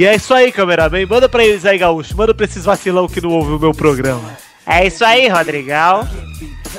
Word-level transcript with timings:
E 0.00 0.06
é 0.06 0.16
isso 0.16 0.32
aí, 0.32 0.50
cameraman. 0.50 1.04
Manda 1.04 1.28
pra 1.28 1.44
eles 1.44 1.66
aí, 1.66 1.76
Gaúcho. 1.76 2.16
Manda 2.16 2.32
pra 2.32 2.46
esses 2.46 2.64
vacilão 2.64 3.06
que 3.06 3.20
não 3.20 3.28
ouvem 3.32 3.56
o 3.56 3.58
meu 3.58 3.74
programa. 3.74 4.34
É 4.66 4.86
isso 4.86 5.04
aí, 5.04 5.28
Rodrigão. 5.28 6.08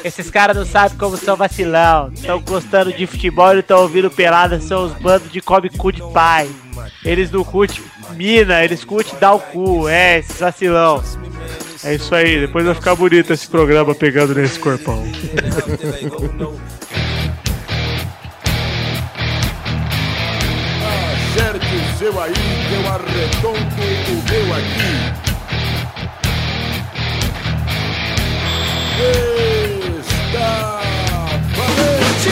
Esses 0.03 0.31
caras 0.31 0.57
não 0.57 0.65
sabem 0.65 0.97
como 0.97 1.15
são 1.15 1.35
vacilão. 1.35 2.09
Estão 2.11 2.41
gostando 2.41 2.91
de 2.91 3.05
futebol 3.05 3.55
e 3.55 3.59
estão 3.59 3.83
ouvindo 3.83 4.09
pelada. 4.09 4.59
São 4.59 4.85
os 4.85 4.93
bandos 4.93 5.31
de 5.31 5.39
come 5.39 5.69
cu 5.69 5.91
de 5.91 6.01
pai. 6.11 6.49
Eles 7.05 7.29
não 7.29 7.43
curtem 7.43 7.83
mina, 8.15 8.63
eles 8.63 8.83
curtem 8.83 9.13
dar 9.19 9.33
o 9.33 9.39
cu. 9.39 9.87
É, 9.87 10.17
esses 10.17 10.39
vacilão. 10.39 11.03
É 11.83 11.93
isso 11.93 12.15
aí, 12.15 12.39
depois 12.39 12.65
vai 12.65 12.73
ficar 12.73 12.95
bonito 12.95 13.31
esse 13.31 13.47
programa 13.47 13.93
pegando 13.93 14.33
nesse 14.33 14.57
corpão. 14.57 15.03
Acerte 21.31 21.75
o 21.75 21.97
seu 21.99 22.19
aí, 22.19 22.33
arredondo 22.91 23.57
o 23.57 24.15
meu 24.29 24.53
aqui. 24.53 24.91
Está 30.09 30.81
valente! 31.55 32.31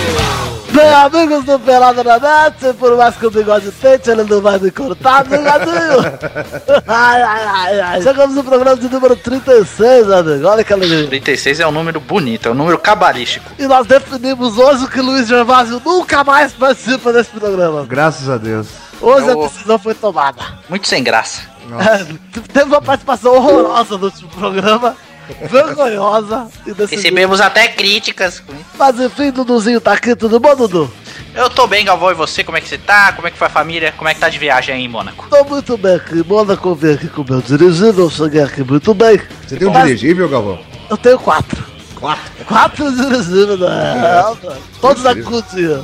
Bem, 0.71 0.93
amigos 0.93 1.45
do 1.45 1.59
Pelada 1.59 2.03
na 2.03 2.19
Net, 2.19 2.73
por 2.77 2.97
mais 2.97 3.15
que 3.15 3.25
o 3.25 3.31
bigode 3.31 3.71
tente, 3.71 4.09
ele 4.09 4.23
não 4.23 4.41
vai 4.41 4.59
me 4.59 4.69
cortar, 4.69 5.23
bigodinho! 5.23 5.99
ai, 6.87 7.21
ai, 7.21 7.45
ai, 7.45 7.79
ai. 7.79 8.01
Chegamos 8.01 8.35
no 8.35 8.43
programa 8.43 8.75
de 8.75 8.89
número 8.89 9.15
36, 9.15 10.11
amigo. 10.11 10.45
Olha 10.45 10.63
que 10.63 10.73
alegria. 10.73 11.07
36 11.07 11.61
é 11.61 11.67
um 11.67 11.71
número 11.71 12.01
bonito, 12.01 12.49
é 12.49 12.51
um 12.51 12.55
número 12.55 12.77
cabalístico. 12.77 13.49
E 13.57 13.65
nós 13.65 13.87
definimos 13.87 14.57
hoje 14.57 14.87
que 14.87 14.99
Luiz 14.99 15.27
Gervásio 15.27 15.81
nunca 15.83 16.23
mais 16.23 16.51
participa 16.51 17.13
desse 17.13 17.31
programa. 17.31 17.85
Graças 17.85 18.29
a 18.29 18.37
Deus. 18.37 18.88
Hoje 19.01 19.27
Eu- 19.27 19.43
a 19.43 19.47
decisão 19.47 19.79
foi 19.79 19.93
tomada. 19.93 20.43
Muito 20.69 20.87
sem 20.87 21.03
graça. 21.03 21.41
Teve 22.51 22.65
uma 22.65 22.81
participação 22.81 23.33
horrorosa 23.35 23.97
no 23.97 24.05
último 24.05 24.29
programa. 24.29 24.95
Vergonhosa. 25.49 26.47
Recebemos 26.89 27.39
até 27.39 27.67
críticas. 27.67 28.41
Mas 28.77 28.99
enfim, 28.99 29.29
Duduzinho 29.31 29.79
tá 29.79 29.93
aqui, 29.93 30.15
tudo 30.15 30.39
bom, 30.39 30.55
Dudu? 30.55 30.91
Eu 31.35 31.47
tô 31.51 31.67
bem, 31.67 31.85
Galvão, 31.85 32.09
e 32.09 32.15
você? 32.15 32.43
Como 32.43 32.57
é 32.57 32.61
que 32.61 32.67
você 32.67 32.79
tá? 32.79 33.13
Como 33.13 33.27
é 33.27 33.31
que 33.31 33.37
foi 33.37 33.45
a 33.45 33.49
família? 33.51 33.93
Como 33.95 34.09
é 34.09 34.13
que 34.15 34.19
tá 34.19 34.27
de 34.27 34.39
viagem 34.39 34.73
aí 34.73 34.81
em 34.83 34.87
Mônaco? 34.87 35.27
Tô 35.29 35.43
muito 35.43 35.77
bem 35.77 35.93
aqui. 35.95 36.23
Mônaco 36.27 36.73
vem 36.73 36.95
aqui 36.95 37.07
com 37.07 37.21
o 37.21 37.25
meu 37.29 37.41
dirigível, 37.43 38.05
eu 38.05 38.09
cheguei 38.09 38.41
aqui 38.41 38.63
muito 38.63 38.91
bem. 38.95 39.21
Você 39.47 39.55
tem 39.55 39.67
um 39.67 39.71
Mas- 39.71 39.85
dirigível, 39.85 40.27
Galvão? 40.27 40.59
Eu 40.89 40.97
tenho 40.97 41.19
quatro. 41.19 41.63
Quatro? 41.99 42.45
Quatro 42.47 42.91
dirigíveis, 42.95 43.59
né? 43.59 44.23
Todos 44.81 45.03
na 45.03 45.15
cozinha. 45.15 45.83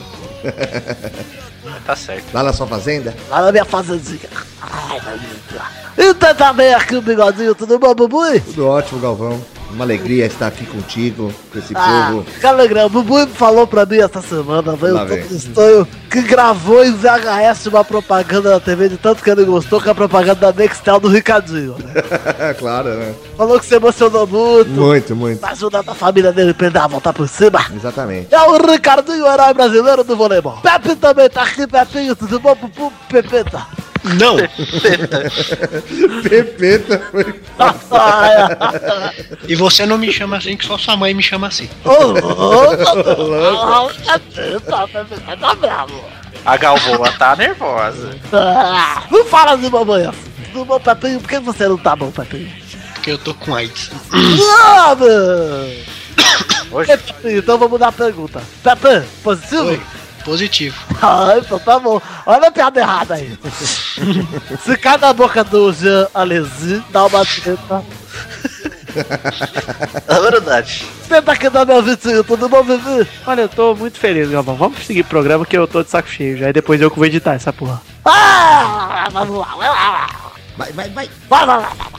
Tá 1.86 1.96
certo. 1.96 2.34
Lá 2.34 2.44
na 2.44 2.54
sua 2.54 2.68
fazenda? 2.68 3.16
Lá 3.30 3.42
na 3.42 3.52
minha 3.52 3.66
fazendinha. 3.66 4.30
Ai, 4.62 5.02
meu 5.02 5.18
Deus. 5.18 5.64
Então 5.98 6.36
também 6.36 6.74
aqui 6.74 6.96
o 6.96 7.02
bigodinho, 7.02 7.56
tudo 7.56 7.80
bom, 7.80 7.94
Bubui? 7.96 8.40
Tudo 8.42 8.68
ótimo, 8.68 9.00
Galvão. 9.00 9.42
Uma 9.72 9.84
alegria 9.84 10.26
estar 10.26 10.48
aqui 10.48 10.66
contigo, 10.66 11.34
com 11.52 11.60
esse 11.60 11.74
Ah, 11.76 12.10
povo. 12.12 12.26
que 12.40 12.46
alegria. 12.46 12.86
O 12.86 12.90
Bubui 12.90 13.28
falou 13.28 13.68
pra 13.68 13.86
mim 13.86 13.98
essa 13.98 14.22
semana, 14.22 14.74
veio 14.76 14.98
estranho, 15.30 15.86
que 16.10 16.22
gravou 16.22 16.86
em 16.86 16.94
VHS 16.94 17.66
uma 17.68 17.84
propaganda 17.84 18.52
na 18.52 18.60
TV 18.60 18.88
de 18.88 18.98
tanto 18.98 19.22
que 19.22 19.30
ele 19.30 19.44
gostou, 19.44 19.82
que 19.82 19.90
é 19.90 19.92
a 19.92 19.96
propaganda 19.96 20.52
da 20.52 20.54
Nextel 20.54 21.00
do 21.00 21.10
Ricardinho. 21.10 21.76
né? 21.84 22.54
claro, 22.58 22.90
né? 22.90 23.14
Falou 23.36 23.60
que 23.60 23.66
se 23.66 23.76
emocionou 23.76 24.26
muito. 24.26 24.70
Muito, 24.70 25.16
muito. 25.16 25.40
Tá 25.42 25.50
ajudando 25.50 25.90
a 25.90 25.96
família 25.96 26.32
dele 26.32 26.54
pra 26.54 26.68
ele 26.68 26.74
dar 26.74 26.86
a 26.86 26.88
volta 26.88 27.12
por 27.12 27.28
cima. 27.28 27.66
Exatamente. 27.76 28.34
É 28.34 28.42
o 28.44 28.58
Ricardinho, 28.66 29.26
o 29.26 29.28
herói 29.28 29.54
brasileiro 29.54 30.04
do 30.06 30.16
voleibol. 30.16 30.58
Pepe 30.62 30.96
também 30.96 31.30
tá 31.30 31.42
aqui, 31.44 31.68
Pepinho, 31.68 32.16
tudo 32.16 32.40
bom, 32.40 32.56
Pupu, 32.56 32.94
Pepeta? 33.10 33.66
Não! 34.20 34.38
Pepeta 36.22 37.02
foi. 37.10 37.26
E 39.48 39.56
você 39.56 39.86
não 39.86 39.98
me 39.98 40.12
chama 40.12 40.38
assim, 40.38 40.56
que 40.56 40.66
só 40.66 40.78
sua 40.78 40.96
mãe 40.96 41.14
me 41.14 41.24
chama 41.24 41.48
assim. 41.48 41.70
Ô, 41.84 41.92
louco! 42.08 43.94
Pepeta, 44.06 44.88
Pepeta 44.88 45.38
tá 45.38 45.56
bravo. 45.56 46.04
A 46.46 46.58
Galvoa 46.58 47.12
tá 47.14 47.36
nervosa. 47.36 48.16
Ah, 48.32 49.04
Não 49.10 49.26
fala 49.26 49.54
assim, 49.54 49.70
mamãe. 49.70 50.10
Tudo 50.54 50.66
bom, 50.66 50.80
Pepinho? 50.80 51.20
Por 51.20 51.30
que 51.30 51.40
você 51.40 51.68
não 51.68 51.78
tá 51.78 51.96
bom, 51.96 52.12
Pepinho? 52.12 52.52
Porque 52.94 53.12
eu 53.12 53.18
tô 53.18 53.34
com 53.34 53.56
AIDS. 53.56 53.90
Ah! 54.60 54.96
Hoje, 56.72 56.98
Pepinho, 56.98 57.40
então 57.40 57.58
vamos 57.58 57.72
mudar 57.72 57.88
a 57.88 57.92
pergunta. 57.92 58.42
Pepe, 58.64 59.06
positivo? 59.24 59.66
Oi. 59.70 59.82
Positivo. 60.26 60.76
Ah, 61.02 61.36
então 61.38 61.60
tá 61.60 61.80
bom. 61.80 62.02
Olha 62.26 62.48
a 62.48 62.52
piada 62.52 62.80
errada 62.80 63.14
aí. 63.14 63.38
Se 64.66 64.76
cada 64.76 65.14
boca 65.14 65.44
do 65.44 65.72
Jean 65.72 66.08
Alesi 66.14 66.84
dá 66.90 67.06
uma 67.06 67.24
treta. 67.24 67.84
é 70.08 70.20
verdade. 70.32 70.86
Tenta 71.08 71.32
aqui 71.32 71.50
dar 71.50 71.66
meu 71.66 71.84
vizinho, 71.84 72.24
tudo 72.24 72.50
bom, 72.50 72.64
Vivi? 72.64 73.08
Olha, 73.28 73.42
eu 73.42 73.50
tô 73.50 73.76
muito 73.76 74.00
feliz, 74.00 74.30
Galvão. 74.30 74.56
Vamos 74.56 74.84
seguir 74.84 75.02
o 75.02 75.06
programa 75.06 75.46
que 75.46 75.56
eu 75.56 75.68
tô 75.68 75.84
de 75.84 75.92
saco 75.92 76.10
cheio 76.10 76.38
já. 76.38 76.50
E 76.50 76.54
depois 76.54 76.82
eu 76.82 76.90
que 76.90 76.98
vou 76.98 77.06
editar 77.06 77.34
essa 77.34 77.54
porra. 77.54 77.80
Ah, 78.04 79.08
vamos 79.12 79.38
lá, 79.38 79.56
vai 79.56 79.70
lá. 79.70 80.08
Vai, 80.58 80.72
vai, 80.72 80.90
vai. 80.90 81.10
Vai 81.30 81.46
lá, 81.46 81.58
vai 81.58 81.95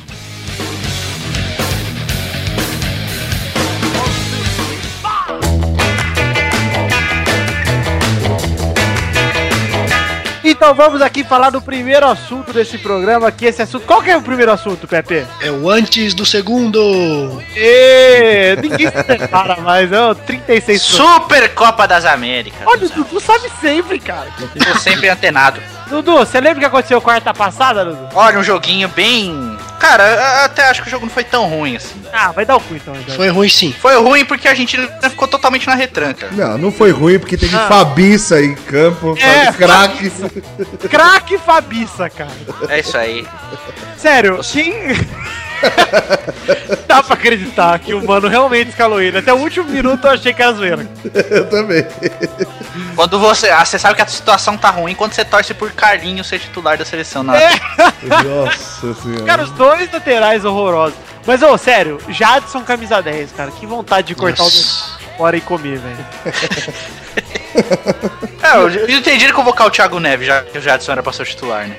Então 10.57 10.75
vamos 10.75 11.03
aqui 11.03 11.23
falar 11.23 11.51
do 11.51 11.61
primeiro 11.61 12.07
assunto 12.07 12.51
desse 12.51 12.79
programa 12.79 13.29
aqui. 13.29 13.45
Esse 13.45 13.61
assunto. 13.61 13.85
Qual 13.85 14.03
que 14.03 14.11
é 14.11 14.17
o 14.17 14.23
primeiro 14.23 14.51
assunto, 14.51 14.89
Pepe? 14.89 15.27
É 15.43 15.51
o 15.51 15.69
antes 15.69 16.15
do 16.15 16.25
segundo. 16.25 17.43
Ê, 17.55 18.57
ninguém 18.63 18.91
se 18.91 19.05
prepara 19.05 19.61
mais, 19.61 19.93
é 19.93 20.01
o 20.01 20.15
36 20.15 20.81
Super 20.81 21.53
Copa 21.55 21.87
das 21.87 22.07
Américas. 22.07 22.63
Olha, 22.65 22.87
o 22.87 22.89
Dudu 22.89 23.21
sabe 23.21 23.51
sempre, 23.61 23.99
cara. 23.99 24.29
Tô 24.39 24.79
sempre 24.79 25.11
antenado. 25.11 25.61
Dudu, 25.89 26.17
você 26.17 26.41
lembra 26.41 26.57
o 26.57 26.61
que 26.61 26.65
aconteceu 26.65 27.03
quarta 27.03 27.35
passada, 27.35 27.85
Dudu? 27.85 28.09
Olha, 28.15 28.39
um 28.39 28.43
joguinho 28.43 28.89
bem. 28.89 29.59
Cara, 29.79 30.05
eu 30.41 30.45
até 30.47 30.69
acho 30.69 30.83
que 30.83 30.89
o 30.89 30.91
jogo 30.91 31.07
não 31.07 31.13
foi 31.13 31.23
tão 31.25 31.47
ruim 31.49 31.77
assim. 31.77 31.95
Ah, 32.13 32.33
vai 32.33 32.45
dar 32.45 32.57
o 32.57 32.61
cu 32.61 32.75
então. 32.75 32.95
então. 32.97 33.15
Foi 33.15 33.29
ruim 33.29 33.49
sim. 33.49 33.73
Foi 33.73 33.97
ruim 33.97 34.25
porque 34.25 34.49
a 34.49 34.55
gente 34.55 34.77
ficou 35.11 35.29
totalmente 35.29 35.67
na 35.67 35.75
retranca. 35.75 36.29
Não, 36.33 36.57
não 36.59 36.73
foi 36.73 36.91
ruim 36.91 37.19
porque 37.19 37.37
teve 37.37 37.55
Ah. 37.57 37.67
Fabiça 37.69 38.41
em 38.41 38.55
campo, 38.55 39.17
É, 39.21 39.53
craque. 39.53 40.11
Craque 40.89 41.39
Fabiça, 41.39 42.09
cara. 42.11 42.31
É 42.69 42.81
isso 42.81 42.97
aí. 42.97 43.27
Sério, 43.97 44.41
quem. 44.43 44.73
Dá 46.87 47.03
pra 47.03 47.15
acreditar 47.15 47.79
que 47.79 47.95
o 47.95 48.05
mano 48.07 48.29
realmente 48.29 48.69
escalou 48.71 49.01
ele. 49.01 49.19
Até 49.19 49.33
o 49.33 49.37
último 49.37 49.69
minuto 49.71 50.07
eu 50.07 50.11
achei 50.11 50.33
que 50.33 50.43
era 50.43 50.53
zoeira. 50.53 50.87
Eu 51.31 51.49
também. 51.49 51.85
Quando 52.97 53.21
você. 53.21 53.51
Ah, 53.51 53.65
você 53.65 53.79
sabe 53.79 53.95
que 53.95 54.03
a 54.03 54.07
situação 54.07 54.57
tá 54.57 54.71
ruim 54.71 54.95
quando 54.95 55.13
você 55.13 55.25
torce 55.25 55.53
por 55.53 55.71
Carlinhos 55.73 56.27
ser 56.27 56.41
titular 56.41 56.77
da 56.79 56.85
seleção. 56.85 57.23
Não. 57.23 57.35
É. 57.35 57.51
Nossa 58.25 58.95
senhora. 58.95 59.25
Cara, 59.25 59.43
os 59.45 59.51
dois 59.51 59.93
laterais 59.93 60.45
horrorosos. 60.45 60.99
Mas, 61.27 61.43
ô, 61.43 61.57
sério, 61.59 62.01
Jadson 62.09 62.63
camisa 62.63 63.03
10, 63.03 63.33
cara. 63.33 63.51
Que 63.51 63.67
vontade 63.67 64.09
de 64.09 64.15
cortar 64.15 64.43
o 64.43 64.47
Nossa. 64.47 64.57
dedo 64.57 65.17
fora 65.17 65.37
e 65.37 65.41
comer, 65.41 65.79
velho. 65.79 66.07
É, 68.43 68.57
eu, 68.57 68.69
eu 68.71 68.99
entendi 68.99 69.27
convocar 69.33 69.67
o 69.67 69.71
Thiago 69.71 69.99
Neves, 69.99 70.27
já 70.27 70.43
que 70.43 70.57
o 70.57 70.61
Jadson 70.61 70.93
era 70.93 71.03
pra 71.03 71.13
ser 71.13 71.23
o 71.23 71.27
titular, 71.27 71.67
né? 71.67 71.77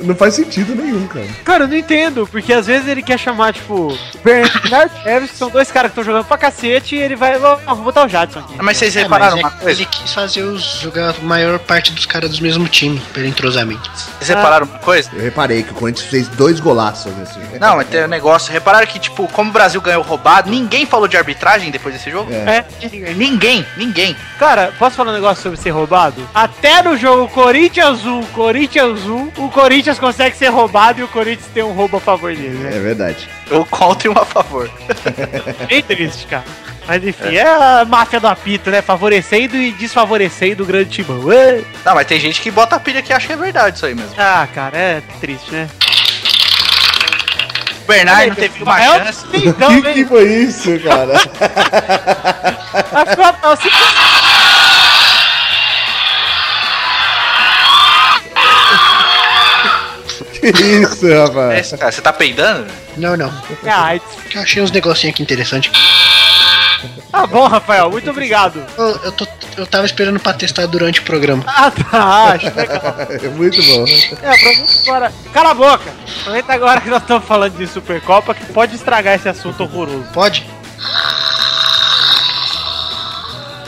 Não 0.00 0.14
faz 0.14 0.34
sentido 0.34 0.74
nenhum, 0.74 1.06
cara. 1.06 1.26
Cara, 1.44 1.64
eu 1.64 1.68
não 1.68 1.76
entendo, 1.76 2.26
porque 2.26 2.52
às 2.52 2.66
vezes 2.66 2.88
ele 2.88 3.02
quer 3.02 3.18
chamar, 3.18 3.52
tipo, 3.52 3.96
Bernardo 4.24 4.90
Neves, 5.04 5.30
que 5.32 5.36
são 5.36 5.50
dois 5.50 5.70
caras 5.70 5.90
que 5.92 6.00
estão 6.00 6.04
jogando 6.04 6.26
pra 6.26 6.38
cacete, 6.38 6.96
e 6.96 6.98
ele 6.98 7.14
vai, 7.14 7.38
ó, 7.40 7.56
vou 7.74 7.84
botar 7.84 8.04
o 8.04 8.08
Jadson 8.08 8.40
aqui. 8.40 8.54
Mas 8.60 8.78
vocês 8.78 8.96
É, 8.96 9.02
repararam 9.02 9.36
mas 9.36 9.44
uma 9.44 9.48
é- 9.48 9.62
coisa? 9.62 9.80
Ele 9.82 9.88
quis 9.90 10.12
fazer 10.12 10.42
os 10.42 10.62
jogar 10.80 11.10
a 11.10 11.14
maior 11.22 11.58
parte 11.58 11.92
dos 11.92 12.06
caras 12.06 12.36
do 12.36 12.42
mesmo 12.42 12.66
time, 12.68 12.98
pelo 13.12 13.26
entrosamento. 13.26 13.90
Vocês 14.18 14.28
repararam 14.30 14.66
uma 14.66 14.78
coisa? 14.78 15.10
Eu 15.12 15.22
reparei 15.22 15.62
que 15.62 15.72
o 15.72 15.74
Corinthians 15.74 16.08
fez 16.08 16.28
dois 16.28 16.58
golaços 16.58 17.12
nesse 17.16 17.38
Não, 17.60 17.76
mas 17.76 17.86
tem 17.88 18.04
um 18.04 18.08
negócio. 18.08 18.52
Repararam 18.52 18.86
que, 18.86 18.98
tipo, 18.98 19.28
como 19.28 19.50
o 19.50 19.52
Brasil 19.52 19.80
ganhou 19.80 20.02
roubado, 20.02 20.50
ninguém 20.50 20.86
falou 20.86 21.06
de 21.06 21.16
arbitragem 21.16 21.70
depois 21.70 21.94
desse 21.94 22.10
jogo? 22.10 22.32
É. 22.32 22.64
É, 22.82 23.14
Ninguém, 23.14 23.64
ninguém. 23.76 24.16
cara, 24.38 24.72
posso 24.78 24.96
falar 24.96 25.07
um 25.10 25.14
negócio 25.14 25.42
sobre 25.42 25.58
ser 25.58 25.70
roubado? 25.70 26.28
Até 26.34 26.82
no 26.82 26.96
jogo 26.96 27.28
Corinthians 27.28 28.04
1, 28.04 28.22
Corinthians 28.26 29.00
1, 29.06 29.32
o 29.38 29.48
Corinthians 29.50 29.98
consegue 29.98 30.36
ser 30.36 30.48
roubado 30.48 31.00
e 31.00 31.04
o 31.04 31.08
Corinthians 31.08 31.48
tem 31.52 31.62
um 31.62 31.72
roubo 31.72 31.96
a 31.96 32.00
favor 32.00 32.34
dele, 32.34 32.58
né? 32.58 32.76
É 32.76 32.80
verdade. 32.80 33.28
Eu 33.50 33.64
contra 33.66 34.08
e 34.08 34.10
um 34.10 34.18
a 34.18 34.24
favor. 34.24 34.70
Bem 35.68 35.82
triste, 35.82 36.26
cara. 36.26 36.44
Mas 36.86 37.04
enfim, 37.04 37.36
é. 37.36 37.42
a 37.46 37.84
máfia 37.86 38.18
do 38.18 38.26
apito, 38.26 38.70
né? 38.70 38.80
Favorecendo 38.80 39.56
e 39.56 39.72
desfavorecendo 39.72 40.62
o 40.62 40.66
grande 40.66 40.88
timão. 40.88 41.30
Ê! 41.30 41.62
Não, 41.84 41.94
mas 41.94 42.06
tem 42.06 42.18
gente 42.18 42.40
que 42.40 42.50
bota 42.50 42.76
a 42.76 42.80
pilha 42.80 43.02
que 43.02 43.12
acha 43.12 43.26
que 43.26 43.32
é 43.34 43.36
verdade 43.36 43.76
isso 43.76 43.84
aí 43.84 43.94
mesmo. 43.94 44.12
Ah, 44.16 44.48
cara, 44.54 44.76
é 44.78 45.02
triste, 45.20 45.52
né? 45.52 45.68
O 47.82 47.86
Bernardo 47.88 48.34
teve 48.36 48.62
uma 48.62 48.82
É 48.82 48.88
o- 49.00 49.04
chance. 49.04 49.26
Então, 49.34 49.68
que, 49.68 49.82
que 49.82 49.92
vem. 49.92 50.06
foi 50.06 50.24
isso, 50.34 50.78
cara? 50.80 51.12
A 52.92 53.16
Copa, 53.16 53.56
Isso, 60.50 61.06
É 61.08 61.22
rapaz. 61.22 61.66
isso, 61.66 61.78
cara, 61.78 61.92
você 61.92 62.00
tá 62.00 62.12
peidando? 62.12 62.66
Não, 62.96 63.16
não. 63.16 63.32
É 63.64 63.70
AIDS. 63.70 64.06
Eu 64.34 64.42
achei 64.42 64.62
uns 64.62 64.70
negocinhos 64.70 65.14
aqui 65.14 65.22
interessantes. 65.22 65.70
Tá 67.10 67.26
bom, 67.26 67.46
Rafael, 67.48 67.90
muito 67.90 68.08
obrigado. 68.10 68.62
Eu, 68.76 69.00
eu, 69.04 69.12
tô, 69.12 69.26
eu 69.56 69.66
tava 69.66 69.84
esperando 69.86 70.20
pra 70.20 70.32
testar 70.32 70.66
durante 70.66 71.00
o 71.00 71.02
programa. 71.02 71.42
Ah, 71.46 71.70
tá, 71.70 72.24
acho 72.34 72.54
legal. 72.54 72.94
É 73.24 73.28
muito 73.28 73.60
bom. 73.62 73.84
É, 74.22 74.28
aproveita 74.30 74.72
agora. 74.86 75.12
Cala 75.32 75.50
a 75.50 75.54
boca! 75.54 75.90
Aproveita 76.20 76.52
agora 76.52 76.80
que 76.80 76.88
nós 76.90 77.02
estamos 77.02 77.24
falando 77.24 77.56
de 77.56 77.66
Supercopa 77.66 78.34
que 78.34 78.44
pode 78.52 78.76
estragar 78.76 79.14
esse 79.16 79.28
assunto 79.28 79.62
horroroso. 79.62 80.04
Pode? 80.12 80.46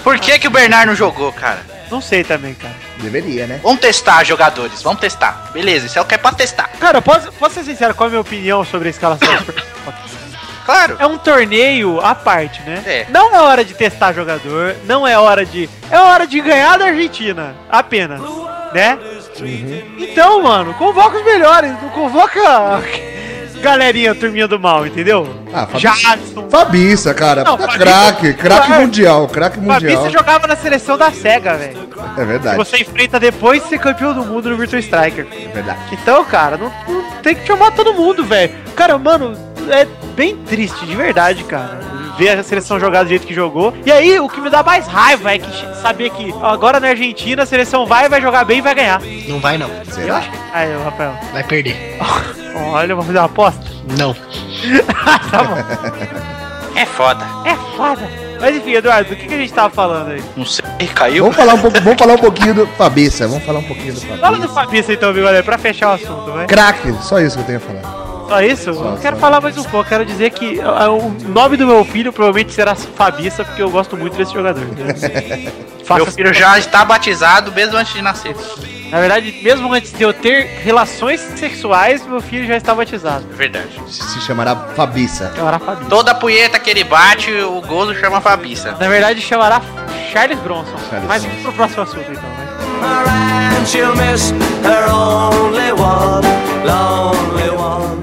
Por 0.05 0.19
que, 0.19 0.38
que 0.38 0.47
o 0.49 0.50
Bernard 0.50 0.87
não 0.87 0.94
jogou, 0.94 1.33
cara? 1.33 1.62
Não 1.90 2.00
sei 2.00 2.22
também, 2.22 2.54
cara. 2.54 2.75
Deveria, 2.98 3.46
né? 3.46 3.60
Vamos 3.62 3.81
testar, 3.81 4.22
jogadores. 4.25 4.82
Vamos 4.82 5.00
testar. 5.00 5.50
Beleza, 5.52 5.87
isso 5.87 5.98
é 5.98 6.02
o 6.02 6.04
que 6.04 6.14
é 6.14 6.19
pra 6.19 6.32
testar. 6.32 6.70
Cara, 6.78 7.02
posso, 7.02 7.32
posso 7.32 7.56
ser 7.56 7.64
sincero, 7.64 7.94
qual 7.94 8.06
é 8.06 8.08
a 8.08 8.10
minha 8.10 8.20
opinião 8.20 8.64
sobre 8.64 8.88
a 8.88 8.90
escalação? 8.90 9.28
Claro. 10.64 10.96
É 11.00 11.06
um 11.06 11.19
torneio 11.19 12.00
à 12.00 12.14
parte, 12.14 12.60
né? 12.62 12.81
É. 12.87 13.06
Não 13.08 13.34
é 13.34 13.40
hora 13.40 13.64
de 13.64 13.75
testar 13.75 14.12
jogador, 14.12 14.76
não 14.84 15.08
é 15.08 15.19
hora 15.19 15.44
de. 15.44 15.69
É 15.90 15.98
hora 15.98 16.28
de 16.28 16.40
ganhar 16.40 16.78
da 16.78 16.84
Argentina, 16.84 17.56
apenas. 17.69 18.20
Né? 18.72 18.96
Então, 19.98 20.42
mano, 20.42 20.72
convoca 20.75 21.16
os 21.16 21.25
melhores, 21.25 21.72
não 21.82 21.88
convoca 21.88 22.38
galerinha, 23.61 24.15
turminha 24.15 24.49
do 24.49 24.59
mal, 24.59 24.87
entendeu? 24.87 25.29
Ah, 25.53 25.67
Fabi-. 25.67 26.51
Fabiça, 26.51 27.15
cara. 27.15 27.45
Não, 27.45 27.57
Fabiça- 27.59 27.79
craque. 27.79 28.33
Craque 28.35 28.73
mundial. 28.73 29.29
Craque 29.29 29.59
mundial. 29.59 29.81
Fabrício 29.81 30.11
jogava 30.11 30.47
na 30.47 30.57
seleção 30.57 30.97
da 30.99 31.11
SEGA, 31.12 31.57
velho. 31.57 31.89
É 32.17 32.21
Que 32.21 32.25
verdade. 32.25 32.57
você 32.57 32.79
enfrenta 32.79 33.21
depois 33.21 33.62
de 33.62 33.69
ser 33.69 33.79
campeão 33.79 34.15
do 34.15 34.25
mundo 34.25 34.51
no 34.51 34.57
Virtua 34.57 34.79
Striker. 34.79 35.27
É 35.33 35.49
verdade. 35.49 35.79
Então, 35.93 36.25
cara, 36.25 36.57
não, 36.57 36.73
não 36.89 37.03
tem 37.23 37.35
que 37.35 37.47
chamar 37.47 37.71
todo 37.73 37.95
mundo, 37.95 38.25
velho. 38.25 38.53
Cara, 38.75 38.97
mano, 38.99 39.37
é 39.69 39.87
bem 40.17 40.37
triste, 40.37 40.87
de 40.87 40.95
verdade, 40.97 41.45
cara. 41.45 41.79
Ver 42.20 42.38
a 42.38 42.43
seleção 42.43 42.78
jogar 42.78 43.02
do 43.02 43.08
jeito 43.08 43.26
que 43.26 43.32
jogou. 43.32 43.72
E 43.87 43.90
aí, 43.90 44.20
o 44.20 44.28
que 44.28 44.43
me 44.43 44.50
dá 44.50 44.62
mais 44.62 44.87
raiva 44.87 45.32
é 45.32 45.38
que 45.38 45.81
saber 45.81 46.11
que 46.11 46.34
agora 46.43 46.78
na 46.78 46.88
Argentina 46.88 47.44
a 47.44 47.46
seleção 47.46 47.87
vai, 47.87 48.11
vai 48.11 48.20
jogar 48.20 48.44
bem 48.44 48.58
e 48.58 48.61
vai 48.61 48.75
ganhar. 48.75 49.00
Não 49.26 49.40
vai, 49.40 49.56
não. 49.56 49.70
Eu 49.70 49.84
Será? 49.87 50.17
acho 50.19 50.31
que. 50.31 50.37
Aí, 50.52 50.76
ô, 50.76 50.82
Rafael. 50.82 51.14
Vai 51.32 51.43
perder. 51.44 51.99
Olha, 52.75 52.93
eu 52.93 52.96
vou 52.96 53.06
fazer 53.06 53.17
uma 53.17 53.25
aposta. 53.25 53.64
Não. 53.99 54.12
tá 55.31 55.44
bom. 55.44 56.78
É 56.78 56.84
foda. 56.84 57.25
É 57.46 57.55
foda. 57.75 58.06
Mas 58.38 58.55
enfim, 58.55 58.73
Eduardo, 58.73 59.08
do 59.08 59.16
que, 59.16 59.26
que 59.26 59.34
a 59.34 59.38
gente 59.38 59.52
tava 59.55 59.70
falando 59.70 60.11
aí? 60.11 60.23
Não 60.37 60.44
sei, 60.44 60.62
caiu. 60.94 61.25
Vamos 61.25 61.38
falar 61.38 61.55
um 61.55 61.58
pouco, 61.58 61.81
vamos 61.81 61.99
falar 61.99 62.12
um 62.12 62.19
pouquinho 62.19 62.55
do 62.55 62.66
Fabiça. 62.66 63.26
Vamos 63.28 63.44
falar 63.44 63.61
um 63.61 63.64
pouquinho 63.64 63.94
do 63.94 64.00
Fala 64.02 64.38
do 64.38 64.49
Fabiça. 64.50 64.93
Então, 64.93 65.11
Bigode, 65.14 65.43
pra 65.43 65.56
fechar 65.56 65.88
o 65.88 65.93
assunto, 65.94 66.32
vai. 66.32 66.46
Craque, 66.46 66.93
só 67.00 67.19
isso 67.19 67.37
que 67.37 67.43
eu 67.44 67.46
tenho 67.46 67.58
a 67.58 67.61
falar. 67.62 68.00
Só 68.31 68.41
isso? 68.43 68.75
Só, 68.75 68.85
eu 68.85 68.97
quero 68.99 69.17
só. 69.17 69.21
falar 69.21 69.41
mais 69.41 69.59
um 69.59 69.65
pouco. 69.65 69.88
Quero 69.88 70.06
dizer 70.06 70.31
que 70.31 70.61
ah, 70.61 70.88
o 70.88 71.11
nome 71.29 71.56
do 71.56 71.67
meu 71.67 71.85
filho 71.85 72.12
provavelmente 72.12 72.53
será 72.53 72.77
Fabiça, 72.77 73.44
porque 73.44 73.61
eu 73.61 73.69
gosto 73.71 73.97
muito 73.97 74.17
desse 74.17 74.32
jogador. 74.32 74.65
Meu 75.97 76.06
filho 76.06 76.32
já 76.32 76.56
está 76.56 76.85
batizado 76.85 77.50
mesmo 77.50 77.77
antes 77.77 77.93
de 77.93 78.00
nascer. 78.00 78.37
Na 78.93 79.00
verdade, 79.00 79.41
mesmo 79.43 79.73
antes 79.73 79.93
de 79.93 80.03
eu 80.03 80.12
ter 80.12 80.61
relações 80.62 81.21
sexuais, 81.37 82.06
meu 82.06 82.21
filho 82.21 82.47
já 82.47 82.56
está 82.56 82.73
batizado. 82.73 83.27
É 83.32 83.37
verdade. 83.37 83.69
Se, 83.88 84.21
chamará 84.21 84.55
Fabiça. 84.55 85.33
Chamará 85.35 85.59
Fabiça. 85.59 85.91
Toda 85.91 86.15
punheta 86.15 86.61
que 86.61 86.71
ele 86.71 86.85
bate, 86.85 87.33
o 87.33 87.61
gozo 87.62 87.94
chama 87.97 88.21
Fabiça. 88.21 88.71
Na 88.79 88.88
verdade, 88.88 89.21
chamará 89.21 89.61
Charles 90.12 90.38
Bronson. 90.38 90.76
Charles 90.88 91.09
Mas 91.09 91.25
Bronson. 91.25 91.43
pro 91.43 91.53
próximo 91.53 91.83
assunto, 91.83 92.12
então, 92.12 92.23
né? 92.23 92.50
and 93.61 93.69
she'll 93.69 93.94
miss 93.94 94.31
her 94.62 94.87
only 94.88 95.71
one, 95.73 96.25
lonely 96.65 97.50
one. 97.50 98.00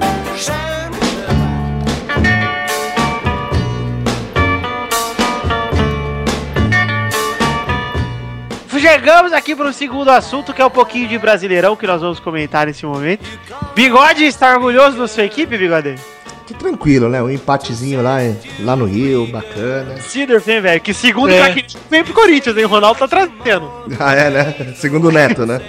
Chegamos 8.90 9.34
aqui 9.34 9.54
para 9.54 9.68
o 9.68 9.72
segundo 9.72 10.10
assunto, 10.10 10.54
que 10.54 10.62
é 10.62 10.64
um 10.64 10.70
pouquinho 10.70 11.06
de 11.06 11.18
brasileirão, 11.18 11.76
que 11.76 11.86
nós 11.86 12.00
vamos 12.00 12.18
comentar 12.18 12.66
nesse 12.66 12.86
momento. 12.86 13.22
Bigode 13.74 14.24
está 14.24 14.54
orgulhoso 14.54 14.96
da 14.96 15.06
sua 15.06 15.24
equipe, 15.24 15.58
Bigode? 15.58 15.96
Que 16.48 16.54
tranquilo, 16.54 17.10
né? 17.10 17.22
Um 17.22 17.28
empatezinho 17.28 18.02
lá, 18.02 18.16
lá 18.60 18.74
no 18.74 18.86
Rio, 18.86 19.26
bacana. 19.26 20.00
Sidorf, 20.00 20.50
hein, 20.50 20.62
velho? 20.62 20.80
Que 20.80 20.94
segundo 20.94 21.30
É. 21.30 21.36
craque 21.52 21.76
vem 21.90 22.02
pro 22.02 22.14
Corinthians, 22.14 22.56
hein? 22.56 22.64
O 22.64 22.68
Ronaldo 22.68 22.98
tá 23.00 23.06
trazendo. 23.06 23.70
Ah, 24.00 24.14
é, 24.14 24.30
né? 24.30 24.72
Segundo 24.74 25.08
o 25.08 25.12
Neto, 25.12 25.44
né? 25.44 25.60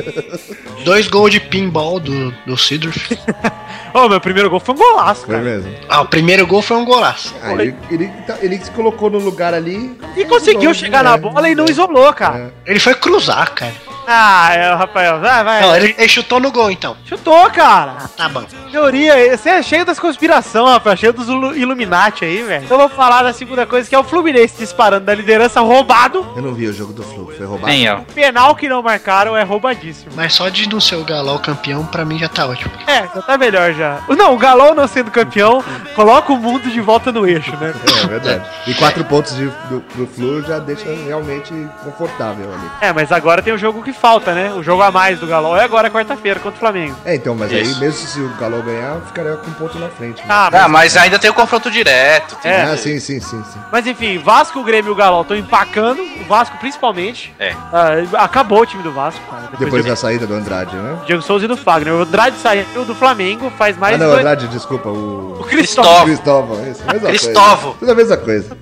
Dois 0.84 1.08
gols 1.08 1.30
de 1.30 1.40
pinball 1.40 2.00
do, 2.00 2.30
do 2.46 2.56
Sidorf. 2.56 3.18
Ô, 3.92 4.08
meu 4.08 4.18
primeiro 4.20 4.48
gol 4.48 4.60
foi 4.60 4.74
um 4.74 4.78
golaço, 4.78 5.26
Foi 5.26 5.34
cara. 5.34 5.44
mesmo. 5.44 5.70
Ah, 5.88 6.00
o 6.00 6.06
primeiro 6.06 6.46
gol 6.46 6.62
foi 6.62 6.78
um 6.78 6.84
golaço. 6.86 7.34
Ah, 7.42 7.52
ele, 7.52 7.74
ele, 7.90 8.08
tá- 8.26 8.38
ele 8.40 8.58
se 8.64 8.70
colocou 8.70 9.10
no 9.10 9.18
lugar 9.18 9.52
ali. 9.52 9.94
E 10.16 10.24
conseguiu 10.24 10.72
chegar 10.72 11.04
né? 11.04 11.10
na 11.10 11.16
bola 11.18 11.50
e 11.50 11.54
não 11.54 11.66
isolou, 11.66 12.10
cara. 12.14 12.50
É. 12.66 12.70
Ele 12.70 12.80
foi 12.80 12.94
cruzar, 12.94 13.52
cara. 13.54 13.74
Ah, 14.06 14.54
é, 14.54 14.74
Rafael, 14.74 15.20
vai, 15.20 15.44
vai. 15.44 15.60
Não, 15.62 15.76
ele, 15.76 15.94
ele 15.96 16.08
chutou 16.08 16.40
no 16.40 16.50
gol, 16.50 16.70
então. 16.70 16.96
Chutou, 17.04 17.50
cara. 17.50 18.08
Tá 18.16 18.28
bom. 18.28 18.44
Teoria, 18.70 19.36
você 19.36 19.50
é 19.50 19.62
cheio 19.62 19.84
das 19.84 19.98
conspirações, 19.98 20.72
Rafael, 20.72 20.96
cheio 20.96 21.12
dos 21.12 21.28
Illuminati 21.28 22.24
aí, 22.24 22.42
velho. 22.42 22.64
Então 22.64 22.78
vamos 22.78 22.94
falar 22.94 23.22
da 23.22 23.32
segunda 23.32 23.66
coisa, 23.66 23.88
que 23.88 23.94
é 23.94 23.98
o 23.98 24.04
Fluminense 24.04 24.56
disparando 24.58 25.06
da 25.06 25.14
liderança 25.14 25.60
roubado. 25.60 26.26
Eu 26.34 26.42
não 26.42 26.54
vi 26.54 26.66
o 26.66 26.72
jogo 26.72 26.92
do 26.92 27.02
Flu, 27.02 27.32
foi 27.36 27.46
roubado. 27.46 27.66
Nem 27.66 27.84
eu. 27.84 28.00
Penal 28.14 28.54
que 28.54 28.68
não 28.68 28.82
marcaram 28.82 29.36
é 29.36 29.42
roubadíssimo. 29.42 30.12
Mas 30.14 30.34
só 30.34 30.48
de 30.48 30.68
não 30.68 30.80
ser 30.80 30.96
o 30.96 31.04
Galol 31.04 31.38
campeão, 31.38 31.84
pra 31.86 32.04
mim 32.04 32.18
já 32.18 32.28
tá 32.28 32.46
ótimo. 32.46 32.72
É, 32.86 33.02
já 33.14 33.22
tá 33.22 33.38
melhor 33.38 33.72
já. 33.72 33.98
Não, 34.08 34.34
o 34.34 34.38
Galão 34.38 34.74
não 34.74 34.86
sendo 34.88 35.10
campeão, 35.10 35.62
coloca 35.94 36.32
o 36.32 36.36
mundo 36.36 36.70
de 36.70 36.80
volta 36.80 37.12
no 37.12 37.26
eixo, 37.26 37.54
né? 37.56 37.74
É 38.02 38.06
verdade. 38.06 38.44
E 38.66 38.74
quatro 38.74 39.04
pontos 39.04 39.34
de, 39.36 39.46
do, 39.68 39.80
do 39.94 40.06
Flu 40.06 40.42
já 40.42 40.58
deixa 40.58 40.86
realmente 41.06 41.52
confortável 41.84 42.52
ali. 42.52 42.70
É, 42.80 42.92
mas 42.92 43.12
agora 43.12 43.42
tem 43.42 43.52
o 43.52 43.58
jogo 43.58 43.82
que 43.82 43.91
falta, 43.92 44.32
né? 44.34 44.52
O 44.54 44.62
jogo 44.62 44.82
a 44.82 44.90
mais 44.90 45.18
do 45.18 45.26
Galão 45.26 45.56
é 45.56 45.64
agora 45.64 45.90
quarta-feira 45.90 46.40
contra 46.40 46.56
o 46.56 46.60
Flamengo. 46.60 46.96
É, 47.04 47.14
então, 47.14 47.34
mas 47.34 47.50
aí 47.52 47.62
Isso. 47.62 47.80
mesmo 47.80 48.06
se 48.06 48.20
o 48.20 48.28
Galo 48.38 48.62
ganhar, 48.62 49.00
ficaria 49.06 49.36
com 49.36 49.50
um 49.50 49.54
ponto 49.54 49.78
na 49.78 49.88
frente. 49.88 50.18
né? 50.18 50.24
Ah, 50.28 50.50
Ah, 50.52 50.68
mas 50.68 50.96
ainda 50.96 51.18
tem 51.18 51.30
o 51.30 51.34
confronto 51.34 51.70
direto. 51.70 52.36
tem- 52.36 52.50
É. 52.52 52.62
Ah, 52.62 52.76
sim, 52.76 52.98
sim, 53.00 53.20
sim, 53.20 53.42
sim. 53.44 53.58
Mas 53.70 53.86
enfim, 53.86 54.18
Vasco, 54.18 54.58
o 54.60 54.64
Grêmio 54.64 54.90
e 54.90 54.92
o 54.92 54.94
Galão 54.94 55.22
estão 55.22 55.36
empacando, 55.36 56.00
o 56.02 56.24
Vasco 56.28 56.56
principalmente. 56.58 57.34
É. 57.38 57.54
Ah, 57.72 57.94
acabou 58.24 58.60
o 58.60 58.66
time 58.66 58.82
do 58.82 58.92
Vasco, 58.92 59.20
cara. 59.30 59.48
Depois 59.58 59.82
de 59.84 59.90
da 59.90 59.96
saída 59.96 60.26
do 60.26 60.34
Andrade, 60.34 60.74
né? 60.76 60.98
Diego 61.06 61.22
Souza 61.22 61.44
e 61.44 61.48
do 61.48 61.56
Fagner. 61.56 61.94
O 61.94 62.02
Andrade 62.02 62.36
saiu 62.38 62.84
do 62.84 62.94
Flamengo 62.94 63.50
faz 63.58 63.76
mais 63.76 63.94
Ah, 63.94 63.98
não, 63.98 64.06
dois- 64.06 64.18
Andrade, 64.20 64.48
desculpa, 64.48 64.88
o. 64.88 65.38
O 65.40 65.44
Cristóvão. 65.44 66.04
Cristóvão. 66.04 66.56
Cristóvão, 66.56 66.70
isso, 66.70 66.82
mesma 66.92 67.08
Cristóvão. 67.08 67.56
coisa. 67.72 67.76
Tudo 67.80 67.92
a 67.92 67.94
mesma 67.94 68.16
coisa. 68.16 68.56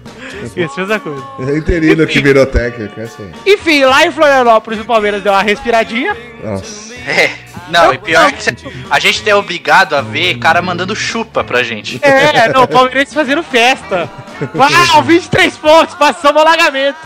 Isso, 0.57 0.78
mesma 0.80 0.99
coisa. 1.00 1.23
É 1.40 1.57
interino 1.57 2.07
que 2.07 2.21
virou 2.21 2.47
técnico, 2.47 2.99
é 3.00 3.04
assim. 3.04 3.30
Enfim, 3.47 3.85
lá 3.85 4.07
em 4.07 4.11
Florianópolis 4.12 4.80
o 4.80 4.85
Palmeiras 4.85 5.23
deu 5.23 5.33
uma 5.33 5.42
respiradinha. 5.42 6.16
Nossa. 6.42 6.95
É. 6.95 7.30
Não, 7.71 7.95
e 7.95 7.99
pior 7.99 8.33
que 8.33 8.42
cê- 8.42 8.54
a 8.90 8.99
gente 8.99 9.28
é 9.28 9.35
obrigado 9.35 9.95
a 9.95 10.00
ver 10.00 10.35
cara 10.38 10.61
mandando 10.61 10.95
chupa 10.97 11.45
pra 11.45 11.62
gente. 11.62 11.99
É, 12.02 12.52
não, 12.52 12.64
o 12.64 12.69
Palmeiras 12.69 13.14
fazendo 13.14 13.42
festa. 13.42 14.11
Uau, 14.54 15.02
23 15.02 15.56
pontos, 15.56 15.94
passamos 15.94 16.42
o 16.42 16.47
alagamento. 16.47 16.99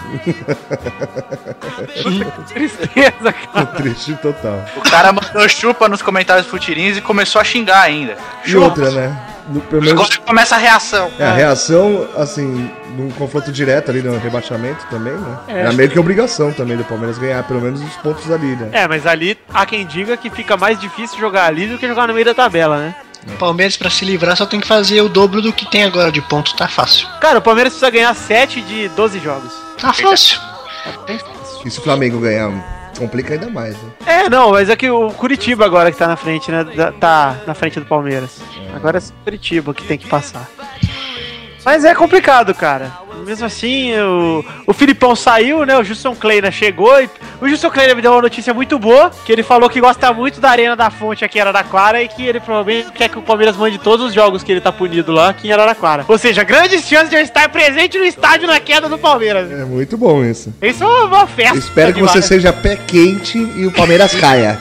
Tristeza, 2.49 3.33
cara. 3.33 3.67
Triste 3.76 4.14
total. 4.17 4.64
O 4.76 4.81
cara 4.83 5.12
mandou 5.12 5.49
chupa 5.49 5.88
nos 5.88 6.03
comentários 6.03 6.47
Futirins 6.47 6.97
e 6.97 7.00
começou 7.00 7.41
a 7.41 7.45
xingar 7.45 7.81
ainda. 7.83 8.17
E 8.47 8.57
outra, 8.57 8.91
né? 8.91 9.17
No, 9.49 9.61
pelo 9.61 9.83
menos, 9.83 10.00
Agora 10.00 10.19
começa 10.26 10.55
a 10.55 10.59
reação. 10.59 11.11
é, 11.19 11.25
a 11.26 11.33
reação, 11.35 12.09
assim, 12.17 12.71
num 12.97 13.11
confronto 13.11 13.53
direto 13.53 13.91
ali 13.91 14.00
no 14.00 14.19
rebaixamento 14.19 14.87
também, 14.87 15.12
né? 15.12 15.38
É. 15.49 15.61
Era 15.61 15.73
meio 15.73 15.91
que 15.91 15.99
obrigação 15.99 16.50
também 16.50 16.76
do 16.79 16.85
Palmeiras 16.85 17.19
ganhar 17.19 17.43
pelo 17.43 17.61
menos 17.61 17.83
os 17.83 17.95
pontos 17.97 18.31
ali, 18.31 18.57
né? 18.57 18.71
É, 18.73 18.88
mas 18.88 19.07
ali 19.07 19.37
há 19.53 19.67
quem 19.67 19.85
diga 19.85 20.17
que 20.17 20.31
fica 20.31 20.57
mais 20.57 20.81
difícil 20.81 21.19
jogar 21.19 21.45
ali 21.45 21.67
do 21.67 21.76
que 21.76 21.87
jogar 21.87 22.09
no 22.09 22.14
meio 22.14 22.25
da 22.25 22.33
tabela, 22.35 22.79
né? 22.79 22.95
O 23.28 23.37
Palmeiras, 23.37 23.76
pra 23.76 23.90
se 23.90 24.04
livrar, 24.04 24.37
só 24.37 24.47
tem 24.47 24.61
que 24.61 24.66
fazer 24.66 25.00
o 25.00 25.09
dobro 25.09 25.40
do 25.40 25.52
que 25.52 25.69
tem 25.71 25.85
agora 25.85 26.12
de 26.12 26.21
pontos. 26.23 26.52
Tá 26.52 26.69
fácil. 26.69 27.09
Cara, 27.21 27.38
o 27.38 27.43
Palmeiras 27.43 27.73
precisa 27.73 27.90
ganhar 27.90 28.14
7 28.14 28.61
de 28.62 28.88
12 28.90 29.19
jogos. 29.19 29.52
Tá 29.81 29.93
fácil. 29.93 30.40
E 31.64 31.71
se 31.71 31.78
o 31.78 31.83
Flamengo 31.83 32.21
ganhar, 32.21 32.50
complica 32.99 33.35
ainda 33.35 33.49
mais, 33.49 33.75
né? 33.75 33.90
É, 34.07 34.28
não, 34.28 34.50
mas 34.50 34.69
é 34.69 34.76
que 34.76 34.90
o 34.90 35.11
Curitiba 35.11 35.64
agora 35.64 35.90
que 35.90 35.97
tá 35.99 36.07
na 36.07 36.16
frente, 36.16 36.50
né? 36.50 36.64
Tá 37.00 37.37
na 37.47 37.54
frente 37.54 37.81
do 37.81 37.87
Palmeiras. 37.87 38.40
Agora 38.75 38.99
é 38.99 39.00
o 39.00 39.25
Curitiba 39.25 39.73
que 39.73 39.85
tem 39.85 39.99
que 39.99 40.07
passar. 40.07 40.49
Mas 41.64 41.85
é 41.85 41.95
complicado, 41.95 42.52
cara. 42.54 42.93
Mesmo 43.26 43.47
assim, 43.47 43.92
o, 43.99 44.44
o 44.66 44.73
Filipão 44.73 45.14
saiu, 45.14 45.64
né? 45.64 45.76
O 45.78 45.85
Justin 45.85 46.14
Kleina 46.14 46.50
chegou 46.50 47.00
e 47.00 47.09
O 47.44 47.49
Gilson 47.49 47.71
Kleiner 47.71 47.94
me 47.94 48.00
deu 48.00 48.12
uma 48.12 48.23
notícia 48.23 48.54
muito 48.54 48.78
boa, 48.78 49.11
que 49.25 49.30
ele 49.30 49.42
falou 49.42 49.68
que 49.68 49.78
gosta 49.78 50.11
muito 50.14 50.40
da 50.40 50.49
Arena 50.49 50.75
da 50.75 50.88
Fonte 50.88 51.26
aqui 51.26 51.37
em 51.37 51.42
Araraquara 51.42 52.02
e 52.02 52.09
que 52.09 52.25
ele 52.25 52.40
provavelmente 52.40 52.90
quer 52.92 53.11
que 53.11 53.18
o 53.18 53.23
Palmeiras 53.23 53.54
mande 53.54 53.76
todos 53.76 54.06
os 54.06 54.14
jogos 54.14 54.42
que 54.42 54.50
ele 54.50 54.62
tá 54.62 54.73
punido 54.73 55.12
lá 55.12 55.28
aqui 55.28 55.49
em 55.49 55.52
Araraquara. 55.52 56.06
Ou 56.09 56.16
seja, 56.16 56.42
grandes 56.42 56.87
chances 56.87 57.11
de 57.11 57.16
eu 57.16 57.21
estar 57.21 57.47
presente 57.50 57.99
no 57.99 58.04
estádio 58.04 58.47
na 58.47 58.59
queda 58.61 58.88
do 58.88 58.97
Palmeiras. 58.97 59.52
É 59.52 59.64
muito 59.64 59.99
bom 59.99 60.25
isso. 60.25 60.54
Isso 60.62 60.83
é 60.83 61.04
uma 61.04 61.26
festa. 61.26 61.59
Espero 61.59 61.92
que 61.92 62.00
você 62.00 62.23
seja 62.23 62.50
pé 62.50 62.76
quente 62.76 63.37
e 63.37 63.66
o 63.66 63.73
Palmeiras 63.73 64.14
caia. 64.14 64.59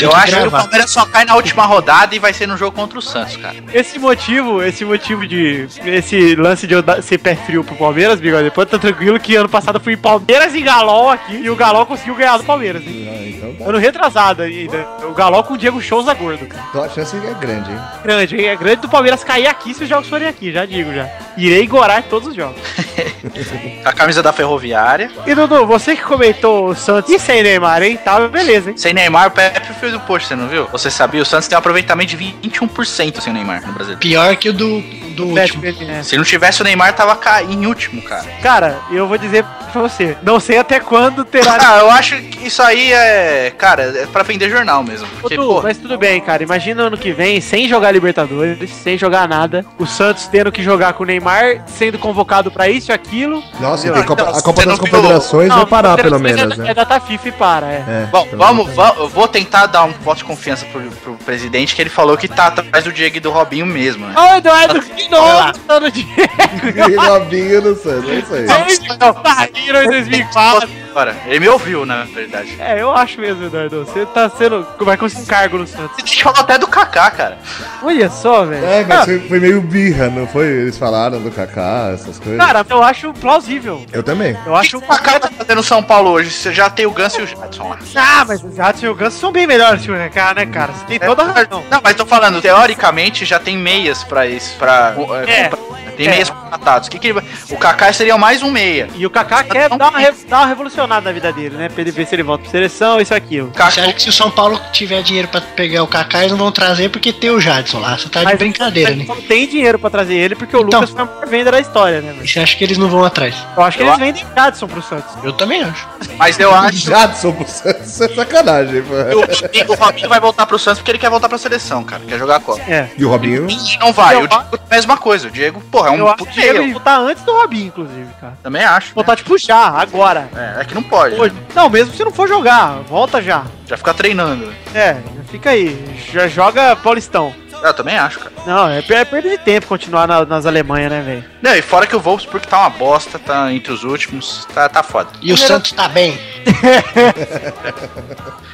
Eu 0.00 0.14
acho 0.14 0.36
que 0.36 0.46
o 0.46 0.50
Palmeiras 0.50 0.90
só 0.90 1.04
cai 1.06 1.24
na 1.24 1.34
última 1.34 1.66
rodada 1.66 2.14
e 2.14 2.20
vai 2.20 2.32
ser 2.32 2.46
no 2.46 2.56
jogo 2.56 2.76
contra 2.76 2.98
o 2.98 3.02
Santos, 3.02 3.36
cara. 3.36 3.56
Esse 3.72 3.98
motivo, 3.98 4.62
esse 4.62 4.84
motivo 4.84 5.26
de. 5.26 5.66
Esse 5.84 6.36
lance 6.36 6.53
de 6.60 6.72
eu 6.74 6.82
dar- 6.82 7.02
ser 7.02 7.18
pé 7.18 7.34
frio 7.34 7.62
pro 7.64 7.74
Palmeiras, 7.76 8.20
bigode, 8.20 8.44
depois 8.44 8.68
tá 8.68 8.78
tranquilo 8.78 9.18
que 9.20 9.34
ano 9.36 9.48
passado 9.48 9.76
eu 9.76 9.80
fui 9.80 9.94
em 9.94 9.96
Palmeiras 9.96 10.54
e 10.54 10.60
Galol 10.62 11.10
aqui 11.10 11.36
e 11.36 11.50
o 11.50 11.56
Galol 11.56 11.84
conseguiu 11.86 12.14
ganhar 12.14 12.36
do 12.36 12.44
Palmeiras, 12.44 12.82
hein? 12.86 13.08
Ah, 13.10 13.28
então 13.28 13.54
tá. 13.54 13.64
Ano 13.70 13.78
retrasado 13.78 14.42
ainda. 14.42 14.86
O 15.08 15.12
Galol 15.14 15.42
com 15.44 15.54
o 15.54 15.58
Diego 15.58 15.82
Souza 15.82 16.12
gordo, 16.14 16.46
cara. 16.46 16.64
Então 16.70 16.82
a 16.84 16.88
chance 16.88 17.16
é 17.16 17.34
grande, 17.34 17.70
hein? 17.70 17.78
Grande, 18.02 18.36
hein? 18.36 18.46
É 18.46 18.56
grande 18.56 18.76
do 18.82 18.88
Palmeiras 18.88 19.22
cair 19.24 19.46
aqui 19.46 19.74
se 19.74 19.82
os 19.84 19.88
jogos 19.88 20.08
forem 20.08 20.26
aqui, 20.28 20.52
já 20.52 20.64
digo 20.64 20.92
já. 20.94 21.08
Irei 21.36 21.66
gorar 21.66 22.02
todos 22.04 22.28
os 22.28 22.34
jogos. 22.34 22.60
A 23.84 23.92
camisa 23.92 24.22
da 24.22 24.32
Ferroviária. 24.32 25.10
E 25.26 25.34
Dudu, 25.34 25.66
você 25.66 25.96
que 25.96 26.02
comentou 26.02 26.68
o 26.68 26.74
Santos 26.74 27.10
e 27.10 27.18
sem 27.18 27.42
Neymar, 27.42 27.82
hein? 27.82 27.96
Tá, 28.02 28.26
beleza, 28.28 28.70
hein? 28.70 28.76
Sem 28.76 28.92
Neymar, 28.94 29.28
o 29.28 29.30
Pepe 29.30 29.72
fez 29.74 29.94
o 29.94 30.00
post, 30.00 30.28
você 30.28 30.36
não 30.36 30.48
viu? 30.48 30.66
Você 30.72 30.90
sabia? 30.90 31.22
O 31.22 31.24
Santos 31.24 31.48
tem 31.48 31.56
um 31.56 31.58
aproveitamento 31.58 32.16
de 32.16 32.16
21% 32.50 33.20
sem 33.20 33.32
Neymar 33.32 33.66
no 33.66 33.72
Brasil. 33.72 33.96
Pior 33.98 34.36
que 34.36 34.48
o 34.48 34.52
do, 34.52 34.80
do 35.16 35.26
último. 35.28 35.64
É. 35.66 36.02
Se 36.02 36.16
não 36.16 36.24
tivesse 36.44 36.60
o 36.60 36.64
Neymar, 36.64 36.92
tava 36.92 37.18
em 37.42 37.66
último, 37.66 38.02
cara. 38.02 38.24
Cara, 38.42 38.78
eu 38.90 39.08
vou 39.08 39.16
dizer 39.16 39.44
pra 39.72 39.80
você, 39.80 40.16
não 40.22 40.38
sei 40.38 40.58
até 40.58 40.78
quando 40.78 41.24
terá. 41.24 41.56
Ah, 41.58 41.78
eu 41.78 41.90
acho 41.90 42.16
que 42.16 42.46
isso 42.46 42.62
aí 42.62 42.92
é. 42.92 43.52
Cara, 43.56 43.82
é 43.82 44.06
pra 44.06 44.22
vender 44.22 44.50
jornal 44.50 44.84
mesmo. 44.84 45.06
Ô, 45.06 45.20
Porque, 45.22 45.36
Du, 45.36 45.46
pô, 45.46 45.62
mas 45.62 45.78
tudo 45.78 45.96
bem, 45.96 46.20
cara. 46.20 46.42
Imagina 46.42 46.82
ano 46.82 46.98
que 46.98 47.12
vem, 47.12 47.40
sem 47.40 47.66
jogar 47.66 47.90
Libertadores, 47.92 48.70
sem 48.70 48.98
jogar 48.98 49.26
nada, 49.26 49.64
o 49.78 49.86
Santos 49.86 50.26
tendo 50.26 50.52
que 50.52 50.62
jogar 50.62 50.92
com 50.92 51.02
o 51.02 51.06
Neymar, 51.06 51.64
sendo 51.66 51.98
convocado 51.98 52.50
pra 52.50 52.68
isso 52.68 52.90
e 52.90 52.94
aquilo. 52.94 53.42
Nossa, 53.58 53.90
Não, 53.90 53.98
então, 53.98 54.14
a 54.14 54.42
Copa 54.42 54.64
das 54.64 54.66
não 54.66 54.78
Confederações 54.78 55.48
vai 55.48 55.58
Não, 55.58 55.66
parar, 55.66 55.96
pelo 55.96 56.18
menos, 56.20 56.40
é, 56.40 56.46
né? 56.56 56.70
É 56.70 56.74
data 56.74 57.00
FIFA 57.00 57.28
e 57.28 57.32
para, 57.32 57.66
é. 57.66 57.84
É, 57.88 58.08
Bom, 58.10 58.28
vamos, 58.34 58.74
vamos, 58.74 58.98
eu 58.98 59.08
vou 59.08 59.26
tentar 59.26 59.66
dar 59.66 59.84
um 59.84 59.92
voto 59.92 60.18
de 60.18 60.24
confiança 60.24 60.66
pro, 60.66 60.82
pro 60.82 61.14
presidente, 61.24 61.74
que 61.74 61.80
ele 61.82 61.90
falou 61.90 62.16
que 62.16 62.28
tá 62.28 62.46
atrás 62.48 62.84
do 62.84 62.92
Diego 62.92 63.16
e 63.16 63.20
do 63.20 63.30
Robinho 63.30 63.66
mesmo, 63.66 64.06
né? 64.06 64.14
Ô, 64.16 64.36
Eduardo, 64.36 64.80
de 64.80 65.08
novo, 65.08 65.52
tá 65.74 65.80
no 65.80 65.90
Diego. 65.90 67.00
Robinho 67.00 67.62
no 67.62 67.76
Santos, 67.76 68.08
é 68.10 68.18
isso 68.18 68.34
aí. 68.34 68.46
Vocês 68.46 68.78
saíram 69.22 69.82
em 69.82 69.86
2004. 69.88 70.83
Agora, 70.94 71.16
ele 71.26 71.40
me 71.40 71.48
ouviu, 71.48 71.84
na 71.84 72.04
verdade. 72.04 72.54
É, 72.56 72.80
eu 72.80 72.92
acho 72.94 73.20
mesmo, 73.20 73.44
Eduardo. 73.46 73.84
Você 73.84 74.06
tá 74.06 74.30
sendo. 74.30 74.64
Vai 74.78 74.96
conseguir 74.96 75.26
cargo 75.26 75.58
no 75.58 75.66
Santos. 75.66 75.96
Gente 75.98 76.22
falou 76.22 76.38
até 76.38 76.56
do 76.56 76.68
Kaká, 76.68 77.10
cara. 77.10 77.38
Olha 77.82 78.08
só, 78.08 78.44
velho. 78.44 78.64
É, 78.64 78.84
mas 78.84 79.04
foi, 79.04 79.18
foi 79.18 79.40
meio 79.40 79.60
birra, 79.60 80.08
não 80.08 80.24
foi? 80.28 80.46
Eles 80.46 80.78
falaram 80.78 81.20
do 81.20 81.32
Kaká, 81.32 81.90
essas 81.92 82.20
coisas. 82.20 82.38
Cara, 82.38 82.64
eu 82.70 82.80
acho 82.80 83.12
plausível. 83.14 83.84
Eu 83.92 84.04
também. 84.04 84.38
Eu 84.46 84.52
O 84.52 84.54
que 84.54 84.60
acho 84.60 84.78
o 84.78 84.82
Kaká 84.82 85.18
tá 85.18 85.28
fazendo 85.36 85.64
São 85.64 85.82
Paulo 85.82 86.10
hoje? 86.10 86.30
Você 86.30 86.52
já 86.52 86.70
tem 86.70 86.86
o 86.86 86.92
Ganso 86.92 87.20
e 87.20 87.24
o 87.24 87.26
Jadson 87.26 87.68
lá. 87.68 87.78
Ah, 87.96 88.24
mas 88.28 88.44
os 88.44 88.54
Jadson 88.54 88.86
e 88.86 88.88
o 88.88 88.94
Ganso 88.94 89.18
são 89.18 89.32
bem 89.32 89.48
melhores 89.48 89.82
que 89.84 89.90
o 89.90 89.96
Kaká, 89.96 90.32
né, 90.34 90.46
cara? 90.46 90.72
Você 90.74 90.84
tem 90.84 91.00
toda 91.00 91.22
a 91.24 91.32
razão. 91.32 91.64
Não, 91.68 91.80
mas 91.82 91.96
tô 91.96 92.06
falando, 92.06 92.40
teoricamente 92.40 93.24
já 93.24 93.40
tem 93.40 93.58
meias 93.58 94.04
pra 94.04 94.28
isso, 94.28 94.54
pra 94.58 94.94
é, 95.26 95.40
É. 95.40 95.48
comprar. 95.48 95.73
Tem 95.96 96.06
É. 96.06 96.10
meias 96.10 96.30
contratados. 96.30 96.88
Que 96.88 96.98
que 96.98 97.08
ele 97.08 97.20
O 97.50 97.56
Kaká 97.56 97.92
seria 97.92 98.16
mais 98.18 98.42
um 98.42 98.50
meia. 98.50 98.88
E 98.94 99.06
o 99.06 99.10
Kaká 99.10 99.42
quer 99.44 99.68
dar 99.70 99.88
uma, 99.90 99.98
re- 99.98 100.12
dar 100.28 100.38
uma 100.38 100.46
revolucionada 100.46 101.00
na 101.02 101.12
vida 101.12 101.32
dele, 101.32 101.56
né? 101.56 101.68
Pra 101.68 101.80
ele 101.82 101.90
ver 101.90 102.06
se 102.06 102.14
ele 102.14 102.22
volta 102.22 102.42
pra 102.42 102.50
seleção, 102.50 103.00
isso 103.00 103.14
aquilo. 103.14 103.48
O 103.48 103.52
Kaká, 103.52 103.70
Você 103.70 103.80
acha 103.80 103.92
que 103.92 104.02
se 104.02 104.08
o 104.08 104.12
São 104.12 104.30
Paulo 104.30 104.60
tiver 104.72 105.02
dinheiro 105.02 105.28
pra 105.28 105.40
pegar 105.40 105.82
o 105.82 105.86
Kaká, 105.86 106.20
eles 106.20 106.32
não 106.32 106.38
vão 106.38 106.52
trazer 106.52 106.88
porque 106.90 107.12
tem 107.12 107.30
o 107.30 107.40
Jadson 107.40 107.78
lá. 107.78 107.96
Você 107.96 108.08
tá 108.08 108.20
de 108.20 108.26
Mas- 108.26 108.38
brincadeira, 108.38 108.90
mas 108.90 108.98
né? 108.98 109.04
Não 109.06 109.20
tem 109.22 109.46
dinheiro 109.48 109.78
pra 109.78 109.90
trazer 109.90 110.14
ele, 110.14 110.34
porque 110.34 110.56
o 110.56 110.60
Então. 110.62 110.80
Lucas 110.80 110.90
foi 110.94 111.02
a 111.02 111.04
maior 111.04 111.26
venda 111.26 111.50
da 111.52 111.60
história, 111.60 112.00
né, 112.00 112.10
E 112.10 112.14
velho? 112.16 112.28
você 112.28 112.40
acha 112.40 112.56
que 112.56 112.64
eles 112.64 112.78
não 112.78 112.88
vão 112.88 113.04
atrás? 113.04 113.34
Eu 113.56 113.62
acho 113.62 113.76
que 113.76 113.82
Eu 113.82 113.88
eles 113.88 114.00
a- 114.00 114.04
vendem 114.04 114.24
Jadson 114.36 114.66
pro 114.66 114.82
Santos. 114.82 115.14
Eu 115.22 115.32
também 115.32 115.62
acho. 115.62 115.86
mas 116.18 116.38
eu 116.38 116.54
acho 116.54 116.76
Jadson 116.90 117.32
pro 117.32 117.46
Santos 117.48 118.00
é 118.00 118.08
sacanagem, 118.08 118.82
pô. 118.82 118.94
o, 118.94 119.20
Robinho- 119.20 119.70
o 119.70 119.74
Robinho 119.74 120.08
vai 120.08 120.20
voltar 120.20 120.46
pro 120.46 120.58
Santos 120.58 120.78
porque 120.80 120.90
ele 120.92 120.98
quer 120.98 121.10
voltar 121.10 121.28
pra 121.28 121.38
seleção, 121.38 121.84
cara. 121.84 122.02
Quer 122.06 122.18
jogar 122.18 122.36
a 122.36 122.40
Copa. 122.40 122.60
É. 122.68 122.88
E 122.96 123.04
o 123.04 123.08
Robinho. 123.10 123.46
E 123.50 123.78
não 123.78 123.92
vai. 123.92 124.14
Eu 124.16 124.20
O 124.24 124.28
Diego, 124.28 124.44
mesma 124.70 124.96
coisa. 124.96 125.28
O 125.28 125.30
Diego, 125.30 125.62
porra, 125.84 125.96
é 125.96 125.96
um 125.96 125.98
eu 126.00 126.08
acho 126.08 126.24
que 126.26 126.40
ele 126.40 126.72
voltar 126.72 126.98
antes 126.98 127.22
do 127.24 127.32
Robinho, 127.32 127.66
inclusive, 127.66 128.08
cara. 128.20 128.34
Também 128.42 128.62
acho. 128.64 128.88
né? 128.88 128.92
Voltar, 128.94 129.16
tipo, 129.16 129.36
já, 129.38 129.68
agora. 129.68 130.28
É, 130.34 130.60
é 130.60 130.64
que 130.64 130.74
não 130.74 130.82
pode. 130.82 131.14
Hoje. 131.20 131.34
Não, 131.54 131.68
mesmo 131.68 131.94
se 131.94 132.04
não 132.04 132.12
for 132.12 132.28
jogar, 132.28 132.80
volta 132.88 133.20
já. 133.22 133.44
Já 133.66 133.76
fica 133.76 133.94
treinando. 133.94 134.52
É, 134.74 134.96
fica 135.30 135.50
aí. 135.50 135.78
Já 136.12 136.26
joga 136.28 136.76
Paulistão. 136.76 137.34
Eu 137.64 137.72
também 137.74 137.96
acho, 137.96 138.18
cara. 138.20 138.32
Não, 138.46 138.68
é, 138.68 138.78
é 138.78 139.04
perda 139.06 139.30
de 139.30 139.38
tempo 139.38 139.66
continuar 139.66 140.06
na- 140.06 140.26
nas 140.26 140.44
Alemanha, 140.44 140.90
né, 140.90 141.00
velho? 141.00 141.24
Não, 141.40 141.54
e 141.56 141.62
fora 141.62 141.86
que 141.86 141.96
o 141.96 142.00
Wolfsburg 142.00 142.46
tá 142.46 142.58
uma 142.60 142.70
bosta, 142.70 143.18
tá 143.18 143.50
entre 143.52 143.72
os 143.72 143.84
últimos, 143.84 144.46
tá, 144.54 144.68
tá 144.68 144.82
foda. 144.82 145.08
E 145.22 145.32
o 145.32 145.36
Santos 145.36 145.72
tá 145.72 145.88
bem. 145.88 146.18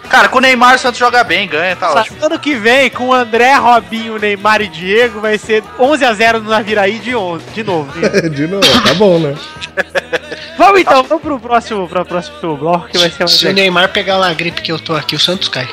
Cara, 0.09 0.29
com 0.29 0.39
o 0.39 0.41
Neymar 0.41 0.75
o 0.75 0.79
Santos 0.79 0.99
joga 0.99 1.23
bem, 1.23 1.47
ganha, 1.49 1.77
tá 1.77 1.93
ótimo. 1.93 2.25
Ano 2.25 2.39
que 2.39 2.55
vem, 2.55 2.91
com 2.91 3.13
André, 3.13 3.55
Robinho, 3.55 4.19
Neymar 4.19 4.61
e 4.61 4.69
Diego, 4.69 5.21
vai 5.21 5.39
ser 5.39 5.63
11 5.79 6.05
a 6.05 6.13
0 6.13 6.41
no 6.41 6.51
Naviraí 6.51 6.99
de, 6.99 7.15
on- 7.15 7.39
de 7.55 7.63
novo. 7.63 7.93
De 8.31 8.47
novo, 8.47 8.67
tá 8.83 8.95
bom, 8.95 9.19
né? 9.19 9.35
vamos 10.59 10.81
então, 10.81 11.03
vamos 11.03 11.23
pro 11.23 11.41
próximo, 11.41 11.89
pro 11.89 12.05
próximo 12.05 12.57
bloco 12.57 12.89
que 12.89 12.99
vai 12.99 13.11
ser 13.11 13.25
mais 13.25 13.33
Se 13.33 13.47
o. 13.47 13.53
Neymar 13.53 13.91
pegar 13.93 14.19
uma 14.19 14.33
gripe 14.33 14.63
que 14.63 14.73
eu 14.73 14.79
tô 14.79 14.95
aqui, 14.95 15.15
o 15.17 15.21
Santos 15.21 15.49
cai. 15.49 15.69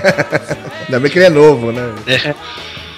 Ainda 0.86 1.00
bem 1.00 1.10
que 1.10 1.18
ele 1.18 1.26
é 1.26 1.30
novo, 1.30 1.72
né? 1.72 1.92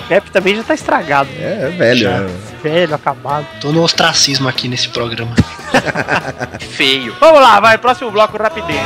Pepe 0.09 0.31
também 0.31 0.55
já 0.55 0.63
tá 0.63 0.75
estragado. 0.75 1.31
É, 1.39 1.67
é 1.67 1.71
velho, 1.71 2.01
Já. 2.01 2.21
né? 2.21 2.31
Velho, 2.63 2.95
acabado. 2.95 3.47
Tô 3.61 3.73
no 3.73 3.83
ostracismo 3.83 4.49
aqui 4.49 4.69
nesse 4.69 4.89
programa. 4.89 5.35
Feio. 6.61 7.17
Vamos 7.21 7.41
lá, 7.41 7.59
vai, 7.61 7.79
próximo 7.79 8.11
bloco, 8.11 8.37
rapidinho. 8.37 8.81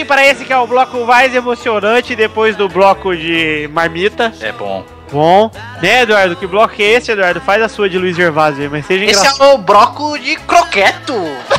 Aqui 0.00 0.04
para 0.04 0.26
esse 0.26 0.44
que 0.44 0.52
é 0.52 0.58
o 0.58 0.66
bloco 0.66 1.04
mais 1.04 1.34
emocionante 1.34 2.16
depois 2.16 2.56
do 2.56 2.68
bloco 2.68 3.14
de 3.14 3.68
marmita. 3.72 4.32
É 4.40 4.52
bom. 4.52 4.84
Bom, 5.12 5.50
né, 5.82 6.02
Eduardo? 6.02 6.36
Que 6.36 6.46
bloco 6.46 6.74
é 6.78 6.84
esse, 6.84 7.10
Eduardo? 7.10 7.40
Faz 7.40 7.60
a 7.62 7.68
sua 7.68 7.88
de 7.88 7.98
Luiz 7.98 8.16
Gervásio 8.16 8.62
aí, 8.62 8.68
mas 8.68 8.86
seja 8.86 9.04
Esse 9.04 9.18
engraçado. 9.18 9.42
é 9.50 9.54
o 9.54 9.58
broco 9.58 10.16
de 10.18 10.36
croqueto. 10.36 11.14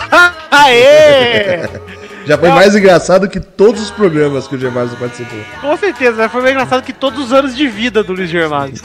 Aê! 0.49 1.67
Já 2.25 2.37
foi 2.37 2.49
Não. 2.49 2.55
mais 2.55 2.75
engraçado 2.75 3.27
que 3.27 3.39
todos 3.39 3.81
os 3.81 3.91
programas 3.91 4.47
que 4.47 4.55
o 4.55 4.59
Gervásio 4.59 4.97
participou. 4.97 5.39
Com 5.59 5.77
certeza, 5.77 6.23
né? 6.23 6.29
foi 6.29 6.41
mais 6.41 6.53
engraçado 6.53 6.83
que 6.83 6.93
todos 6.93 7.25
os 7.25 7.33
anos 7.33 7.55
de 7.55 7.67
vida 7.67 8.03
do 8.03 8.13
Luiz 8.13 8.29
Gervásio. 8.29 8.75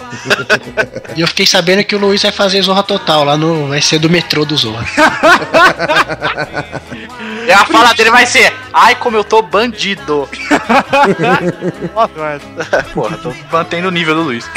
E 1.15 1.21
eu 1.21 1.29
fiquei 1.29 1.47
sabendo 1.47 1.85
que 1.85 1.95
o 1.95 1.99
Luiz 1.99 2.23
vai 2.23 2.33
fazer 2.33 2.63
Zorra 2.63 2.83
Total 2.83 3.25
lá 3.25 3.37
no. 3.37 3.69
Vai 3.69 3.83
ser 3.83 3.99
do 3.99 4.09
metrô 4.09 4.45
do 4.45 4.57
Zorra. 4.57 4.87
E 7.47 7.53
a 7.53 7.65
fala 7.65 7.95
dele 7.95 8.11
vai 8.11 8.27
ser: 8.27 8.53
Ai, 8.73 8.97
como 8.97 9.17
eu 9.17 9.23
tô 9.23 9.41
bandido. 9.41 10.29
Porra, 12.93 13.17
tô 13.19 13.33
mantendo 13.53 13.87
o 13.87 13.91
nível 13.93 14.17
do 14.17 14.23
Luiz. 14.23 14.51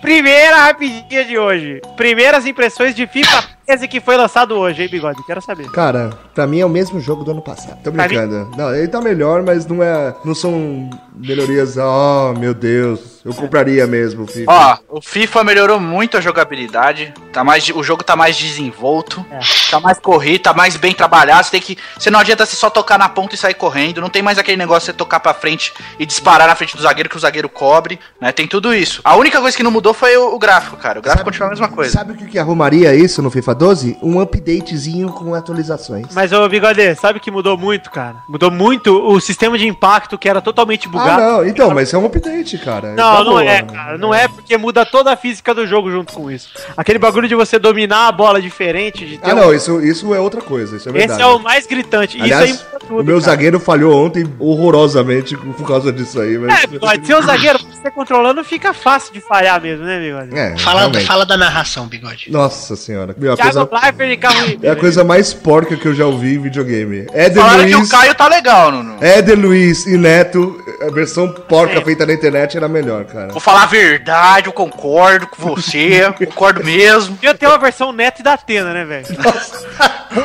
Primeira 0.00 0.66
rapidinha 0.66 1.24
de 1.24 1.36
hoje. 1.36 1.80
Primeiras 1.96 2.46
impressões 2.46 2.94
de 2.94 3.08
FIFA 3.08 3.55
13 3.66 3.88
que 3.88 4.00
foi 4.00 4.16
lançado 4.16 4.54
hoje, 4.54 4.82
hein, 4.82 4.88
Bigode? 4.88 5.22
Quero 5.24 5.42
saber. 5.42 5.68
Cara, 5.70 6.10
pra 6.32 6.46
mim 6.46 6.60
é 6.60 6.66
o 6.66 6.68
mesmo 6.68 7.00
jogo 7.00 7.24
do 7.24 7.32
ano 7.32 7.42
passado. 7.42 7.78
Tô 7.82 7.90
brincando. 7.90 8.48
Não, 8.56 8.72
ele 8.72 8.86
tá 8.86 9.00
melhor, 9.00 9.42
mas 9.42 9.66
não 9.66 9.82
é. 9.82 10.14
Não 10.24 10.34
são 10.34 10.88
melhorias. 11.14 11.76
Oh, 11.76 12.32
meu 12.38 12.54
Deus. 12.54 13.16
Eu 13.24 13.34
compraria 13.34 13.84
mesmo 13.88 14.22
o 14.22 14.26
FIFA. 14.28 14.52
Ó, 14.52 14.98
o 14.98 15.00
FIFA 15.02 15.42
melhorou 15.42 15.80
muito 15.80 16.16
a 16.16 16.20
jogabilidade. 16.20 17.12
Tá 17.32 17.42
mais, 17.42 17.68
o 17.68 17.82
jogo 17.82 18.04
tá 18.04 18.14
mais 18.14 18.36
desenvolto. 18.36 19.26
É. 19.28 19.40
Tá 19.68 19.80
mais 19.80 19.98
corrido, 19.98 20.42
tá 20.42 20.54
mais 20.54 20.76
bem 20.76 20.94
trabalhado. 20.94 21.44
Você 21.44 21.50
tem 21.50 21.60
que. 21.60 21.76
Você 21.98 22.08
não 22.08 22.20
adianta 22.20 22.46
você 22.46 22.54
só 22.54 22.70
tocar 22.70 22.96
na 22.96 23.08
ponta 23.08 23.34
e 23.34 23.38
sair 23.38 23.54
correndo. 23.54 24.00
Não 24.00 24.08
tem 24.08 24.22
mais 24.22 24.38
aquele 24.38 24.56
negócio 24.56 24.82
de 24.82 24.86
você 24.86 24.92
tocar 24.92 25.18
pra 25.18 25.34
frente 25.34 25.74
e 25.98 26.06
disparar 26.06 26.46
na 26.46 26.54
frente 26.54 26.76
do 26.76 26.82
zagueiro 26.82 27.08
que 27.08 27.16
o 27.16 27.20
zagueiro 27.20 27.48
cobre. 27.48 27.98
Né? 28.20 28.30
Tem 28.30 28.46
tudo 28.46 28.72
isso. 28.72 29.00
A 29.02 29.16
única 29.16 29.40
coisa 29.40 29.56
que 29.56 29.62
não 29.64 29.72
mudou 29.72 29.92
foi 29.92 30.16
o, 30.16 30.36
o 30.36 30.38
gráfico, 30.38 30.76
cara. 30.76 31.00
O 31.00 31.02
gráfico 31.02 31.24
continua 31.24 31.48
a 31.48 31.50
mesma 31.50 31.68
coisa. 31.68 31.90
Sabe 31.90 32.12
o 32.12 32.14
que, 32.14 32.26
que 32.26 32.38
arrumaria 32.38 32.94
isso 32.94 33.20
no 33.20 33.30
FIFA 33.30 33.55
12? 33.56 33.98
Um 34.02 34.20
updatezinho 34.20 35.08
com 35.10 35.34
atualizações. 35.34 36.06
Mas, 36.14 36.32
ô 36.32 36.48
Bigode, 36.48 36.94
sabe 36.96 37.18
que 37.20 37.30
mudou 37.30 37.56
muito, 37.56 37.90
cara? 37.90 38.16
Mudou 38.28 38.50
muito 38.50 38.90
o 39.08 39.20
sistema 39.20 39.58
de 39.58 39.66
impacto 39.66 40.16
que 40.18 40.28
era 40.28 40.40
totalmente 40.40 40.86
Ah, 40.88 40.90
bugado. 40.90 41.22
não. 41.22 41.46
Então, 41.46 41.70
mas 41.74 41.92
é 41.92 41.98
um 41.98 42.06
update, 42.06 42.58
cara. 42.58 42.94
Não, 42.94 43.14
Não, 43.14 43.24
não 43.24 43.30
boa. 43.32 43.44
é, 43.44 43.62
cara. 43.62 43.98
Não 43.98 44.14
é 44.14 44.28
porque 44.28 44.56
muda 44.56 44.84
toda 44.86 45.12
a 45.12 45.16
física 45.16 45.54
do 45.54 45.66
jogo 45.66 45.90
junto 45.90 46.12
com 46.12 46.30
isso. 46.30 46.48
Aquele 46.76 46.98
bagulho 46.98 47.28
de 47.28 47.34
você 47.34 47.58
dominar 47.58 48.08
a 48.08 48.12
bola 48.12 48.40
diferente, 48.40 49.04
de 49.06 49.18
ter 49.18 49.30
Ah, 49.30 49.34
um- 49.34 49.36
não, 49.36 49.54
isso, 49.54 49.80
isso 49.80 50.14
é 50.14 50.20
outra 50.20 50.40
coisa, 50.40 50.76
isso 50.76 50.88
é 50.88 50.92
verdade. 50.92 51.12
Esse 51.20 51.22
é 51.22 51.26
o 51.34 51.38
mais 51.38 51.66
gritante. 51.66 52.20
Aliás, 52.20 52.50
isso 52.50 52.60
aí 52.62 52.66
muda 52.72 52.78
tudo. 52.86 53.00
o 53.00 53.04
meu 53.04 53.20
cara. 53.20 53.30
zagueiro 53.30 53.60
falhou 53.60 54.04
ontem 54.04 54.24
horrorosamente 54.38 55.36
por 55.36 55.66
causa 55.66 55.92
disso 55.92 56.20
aí, 56.20 56.36
mas... 56.38 56.64
É, 56.64 56.66
bigode, 56.66 57.06
ser 57.06 57.16
um 57.16 57.22
zagueiro, 57.22 57.58
você 57.58 57.90
controlando, 57.90 58.42
fica 58.44 58.74
fácil 58.74 59.12
de 59.12 59.20
falhar 59.20 59.60
mesmo, 59.60 59.84
né, 59.84 59.98
bigode? 60.00 60.36
É, 60.36 60.56
Fala, 60.58 60.80
realmente. 60.80 61.06
fala 61.06 61.24
da 61.24 61.36
narração, 61.36 61.86
bigode. 61.86 62.30
Nossa 62.30 62.76
senhora. 62.76 63.14
Meu, 63.18 63.32
a 63.32 63.36
coisa, 63.52 64.06
de 64.06 64.16
carro 64.16 64.58
é 64.62 64.70
a 64.70 64.76
coisa 64.76 65.04
mais 65.04 65.32
porca 65.32 65.76
que 65.76 65.86
eu 65.86 65.94
já 65.94 66.06
ouvi 66.06 66.34
em 66.34 66.42
videogame. 66.42 67.06
Éder 67.12 67.42
Falaram 67.42 67.66
que 67.66 67.74
o 67.74 67.78
Luiz, 67.78 67.90
Caio 67.90 68.14
tá 68.14 68.28
legal, 68.28 68.72
Nuno. 68.72 68.96
Éder 69.00 69.38
Luiz 69.38 69.86
e 69.86 69.96
Neto, 69.96 70.60
a 70.82 70.90
versão 70.90 71.32
porca 71.32 71.80
feita 71.82 72.06
na 72.06 72.12
internet 72.12 72.56
era 72.56 72.68
melhor, 72.68 73.04
cara. 73.04 73.28
Vou 73.28 73.40
falar 73.40 73.64
a 73.64 73.66
verdade, 73.66 74.46
eu 74.46 74.52
concordo 74.52 75.26
com 75.26 75.54
você, 75.54 76.12
concordo 76.18 76.64
mesmo. 76.64 77.14
Devia 77.14 77.34
ter 77.34 77.46
uma 77.46 77.58
versão 77.58 77.92
neto 77.92 78.20
e 78.20 78.22
da 78.22 78.34
Atena, 78.34 78.72
né, 78.72 78.84
velho? 78.84 79.06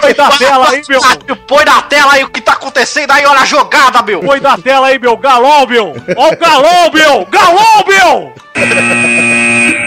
Põe 0.02 0.14
da 0.14 0.30
tela 0.32 0.70
aí, 0.70 0.82
meu. 0.88 1.02
Põe 1.48 1.66
na 1.66 1.82
tela 1.82 2.14
aí 2.14 2.24
o 2.24 2.30
que 2.30 2.42
tá 2.42 2.54
acontecendo 2.54 3.12
aí, 3.12 3.26
olha 3.26 3.42
a 3.42 3.46
jogada, 3.46 4.02
meu. 4.02 4.22
Põe 4.22 4.40
da 4.40 4.58
tela 4.58 4.88
aí, 4.88 5.00
meu. 5.00 5.18
Galol, 5.18 5.68
meu. 5.68 5.94
Ó 6.16 6.32
o 6.32 6.38
galol, 6.38 6.92
meu. 6.94 7.26
Galol, 7.26 7.86
meu. 7.88 8.34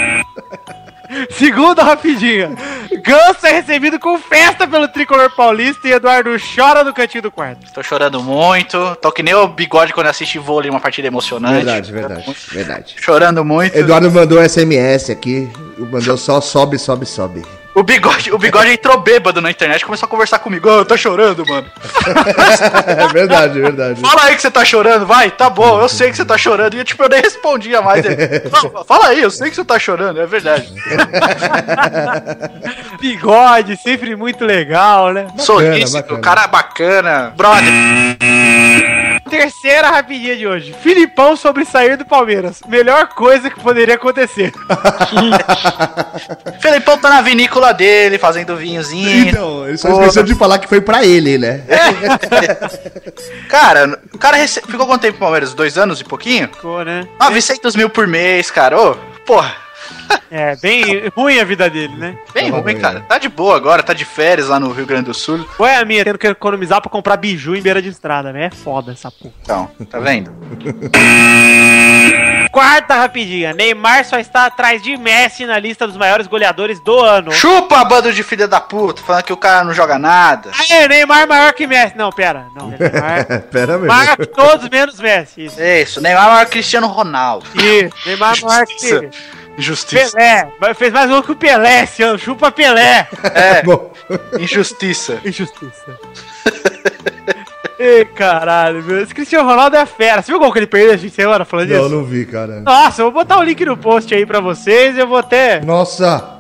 Segunda 1.30 1.83
rapidinha. 1.83 2.54
Ganso 3.02 3.47
é 3.47 3.52
recebido 3.52 3.99
com 3.99 4.18
festa 4.18 4.66
pelo 4.66 4.88
tricolor 4.88 5.30
paulista 5.35 5.88
e 5.88 5.92
Eduardo 5.92 6.30
chora 6.54 6.85
no 6.85 6.92
cantinho 6.92 7.23
do 7.23 7.30
quarto. 7.30 7.73
Tô 7.73 7.83
chorando 7.83 8.23
muito, 8.23 8.97
tô 8.97 9.11
que 9.12 9.23
nem 9.23 9.35
o 9.35 9.49
bigode 9.49 9.92
quando 9.92 10.06
assiste 10.06 10.38
vôlei, 10.38 10.71
uma 10.71 10.80
partida 10.80 11.09
emocionante. 11.09 11.64
Verdade, 11.64 11.92
verdade, 11.92 12.37
verdade. 12.52 12.94
Chorando 12.97 13.44
muito. 13.44 13.76
Eduardo 13.76 14.11
mandou 14.11 14.38
um 14.38 14.49
SMS 14.49 15.11
aqui, 15.11 15.50
mandou 15.78 16.16
só 16.16 16.40
sobe, 16.40 16.78
sobe, 16.78 17.06
sobe. 17.06 17.42
O 17.74 17.82
bigode, 17.82 18.30
o 18.30 18.38
bigode 18.38 18.70
entrou 18.70 18.98
bêbado 19.00 19.40
na 19.40 19.50
internet 19.50 19.82
e 19.82 19.84
começou 19.84 20.06
a 20.06 20.08
conversar 20.08 20.38
comigo. 20.38 20.68
Ô, 20.68 20.78
eu 20.78 20.84
tô 20.84 20.96
chorando, 20.96 21.44
mano. 21.44 21.66
É 22.86 23.08
verdade, 23.12 23.60
verdade. 23.60 24.00
Fala 24.00 24.24
aí 24.26 24.36
que 24.36 24.42
você 24.42 24.50
tá 24.50 24.64
chorando, 24.64 25.06
vai, 25.06 25.30
tá 25.30 25.50
bom, 25.50 25.80
eu 25.80 25.88
sei 25.88 26.10
que 26.10 26.16
você 26.16 26.24
tá 26.24 26.38
chorando. 26.38 26.74
E 26.74 26.84
tipo, 26.84 27.02
eu 27.02 27.08
nem 27.08 27.20
respondia 27.20 27.82
mais. 27.82 28.04
Ele, 28.04 28.16
"Não, 28.52 28.84
Fala 28.84 29.08
aí, 29.08 29.20
eu 29.20 29.30
sei 29.30 29.50
que 29.50 29.56
você 29.56 29.64
tá 29.64 29.78
chorando, 29.78 30.20
é 30.20 30.26
verdade. 30.26 30.72
Bigode, 33.00 33.76
sempre 33.76 34.14
muito 34.14 34.44
legal, 34.44 35.12
né? 35.12 35.26
Solícito, 35.38 35.92
bacana. 36.00 36.20
cara 36.20 36.46
bacana. 36.46 37.32
Brother, 37.36 37.64
Terceira 39.28 39.90
rapidinha 39.90 40.36
de 40.36 40.46
hoje. 40.46 40.74
Filipão 40.82 41.36
sobre 41.36 41.64
sair 41.64 41.96
do 41.96 42.04
Palmeiras. 42.04 42.60
Melhor 42.68 43.08
coisa 43.08 43.50
que 43.50 43.60
poderia 43.60 43.94
acontecer. 43.94 44.52
Felipão 46.60 46.98
tá 46.98 47.08
na 47.08 47.22
vinícola 47.22 47.72
dele, 47.72 48.18
fazendo 48.18 48.56
vinhozinho. 48.56 49.28
Então, 49.28 49.68
ele 49.68 49.78
só 49.78 49.88
esqueceu 49.90 50.22
de 50.22 50.34
falar 50.34 50.58
que 50.58 50.68
foi 50.68 50.80
pra 50.80 51.04
ele, 51.04 51.38
né? 51.38 51.62
Cara, 53.48 53.98
o 54.12 54.18
cara 54.18 54.36
rece... 54.36 54.60
ficou 54.60 54.86
quanto 54.86 55.02
tempo 55.02 55.14
no 55.14 55.20
Palmeiras? 55.20 55.54
Dois 55.54 55.78
anos 55.78 56.00
e 56.00 56.04
pouquinho? 56.04 56.48
Ficou, 56.48 56.84
né? 56.84 57.06
900 57.20 57.76
mil 57.76 57.88
por 57.88 58.06
mês, 58.06 58.50
cara. 58.50 58.80
Ô, 58.80 58.94
porra, 59.26 59.63
É, 60.30 60.56
bem 60.56 60.82
ruim 61.16 61.38
a 61.38 61.44
vida 61.44 61.70
dele, 61.70 61.94
né? 61.96 62.18
bem 62.32 62.50
Tá 62.50 62.58
ruim, 62.58 62.76
cara. 62.76 63.00
Tá 63.02 63.18
de 63.18 63.28
boa 63.28 63.54
agora, 63.56 63.84
tá 63.84 63.92
de 63.92 64.04
férias 64.04 64.48
lá 64.48 64.58
no 64.58 64.72
Rio 64.72 64.84
Grande 64.84 65.04
do 65.04 65.14
Sul. 65.14 65.46
Ou 65.58 65.66
é 65.66 65.76
a 65.76 65.84
minha, 65.84 66.04
tendo 66.04 66.18
que 66.18 66.26
economizar 66.26 66.80
pra 66.80 66.90
comprar 66.90 67.16
biju 67.16 67.54
em 67.54 67.62
beira 67.62 67.80
de 67.80 67.88
estrada, 67.88 68.32
né? 68.32 68.46
É 68.46 68.50
foda 68.50 68.90
essa 68.90 69.12
porra. 69.12 69.32
Então, 69.42 69.70
tá 69.88 70.00
vendo? 70.00 70.32
Quarta 72.50 72.94
rapidinha. 72.94 73.52
Neymar 73.52 74.04
só 74.04 74.18
está 74.18 74.46
atrás 74.46 74.82
de 74.82 74.96
Messi 74.96 75.44
na 75.46 75.58
lista 75.58 75.86
dos 75.86 75.96
maiores 75.96 76.26
goleadores 76.26 76.80
do 76.80 76.98
ano. 77.00 77.32
Chupa, 77.32 77.84
bando 77.84 78.12
de 78.12 78.22
filha 78.22 78.48
da 78.48 78.60
puta, 78.60 79.02
falando 79.02 79.24
que 79.24 79.32
o 79.32 79.36
cara 79.36 79.64
não 79.64 79.74
joga 79.74 79.98
nada. 79.98 80.50
Aê, 80.70 80.88
Neymar 80.88 81.26
maior 81.28 81.52
que 81.52 81.66
Messi. 81.66 81.96
Não, 81.96 82.10
pera. 82.10 82.46
Não, 82.56 82.68
Neymar 82.70 83.42
Pera 83.50 83.72
mesmo. 83.78 83.86
maior 83.86 84.16
que 84.16 84.26
todos 84.26 84.68
menos 84.68 85.00
Messi. 85.00 85.44
Isso. 85.44 85.60
Isso, 85.62 86.00
Neymar 86.00 86.26
é 86.26 86.30
maior 86.30 86.46
Cristiano 86.46 86.86
Ronaldo. 86.86 87.46
Isso. 87.54 87.94
Neymar 88.06 88.36
maior 88.42 88.66
que 88.66 89.10
Injustiça. 89.58 90.16
Pelé. 90.16 90.49
Mas 90.61 90.76
Fez 90.76 90.92
mais 90.92 91.08
gol 91.11 91.23
que 91.23 91.32
o 91.32 91.37
Pelé 91.37 91.84
esse 91.84 92.02
ano. 92.02 92.18
Chupa 92.18 92.50
Pelé. 92.50 93.08
É, 93.23 93.62
Bom, 93.62 93.92
injustiça. 94.38 95.20
Injustiça. 95.25 95.99
Ei, 97.78 98.05
caralho, 98.05 98.83
meu. 98.83 99.02
Esse 99.02 99.14
Cristiano 99.14 99.48
Ronaldo 99.48 99.76
é 99.76 99.87
fera. 99.87 100.22
Você 100.22 100.31
viu 100.31 100.37
o 100.37 100.40
gol 100.40 100.52
que 100.52 100.59
ele 100.59 100.66
perdeu 100.66 100.94
essa 100.94 101.09
semana 101.09 101.44
falando 101.44 101.68
não, 101.68 101.83
disso? 101.83 101.94
não 101.94 102.05
vi, 102.05 102.24
cara. 102.24 102.61
Nossa, 102.61 103.02
eu 103.02 103.11
vou 103.11 103.22
botar 103.22 103.38
o 103.38 103.42
link 103.42 103.64
no 103.64 103.76
post 103.76 104.14
aí 104.14 104.24
pra 104.24 104.40
vocês. 104.40 104.96
Eu 104.96 105.07
vou 105.07 105.18
até. 105.18 105.61
Nossa! 105.61 106.33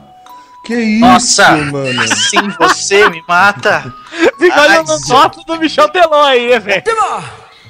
Que 0.64 0.74
isso, 0.74 1.00
Nossa, 1.04 1.56
mano? 1.56 2.00
assim 2.02 2.48
você 2.58 3.10
me 3.10 3.22
mata. 3.28 3.92
Fica 4.38 4.62
olhando 4.62 4.98
foto 5.06 5.40
do 5.44 5.58
Michel 5.58 5.88
Teló 5.90 6.24
aí, 6.24 6.48
né, 6.48 6.58
velho. 6.58 6.82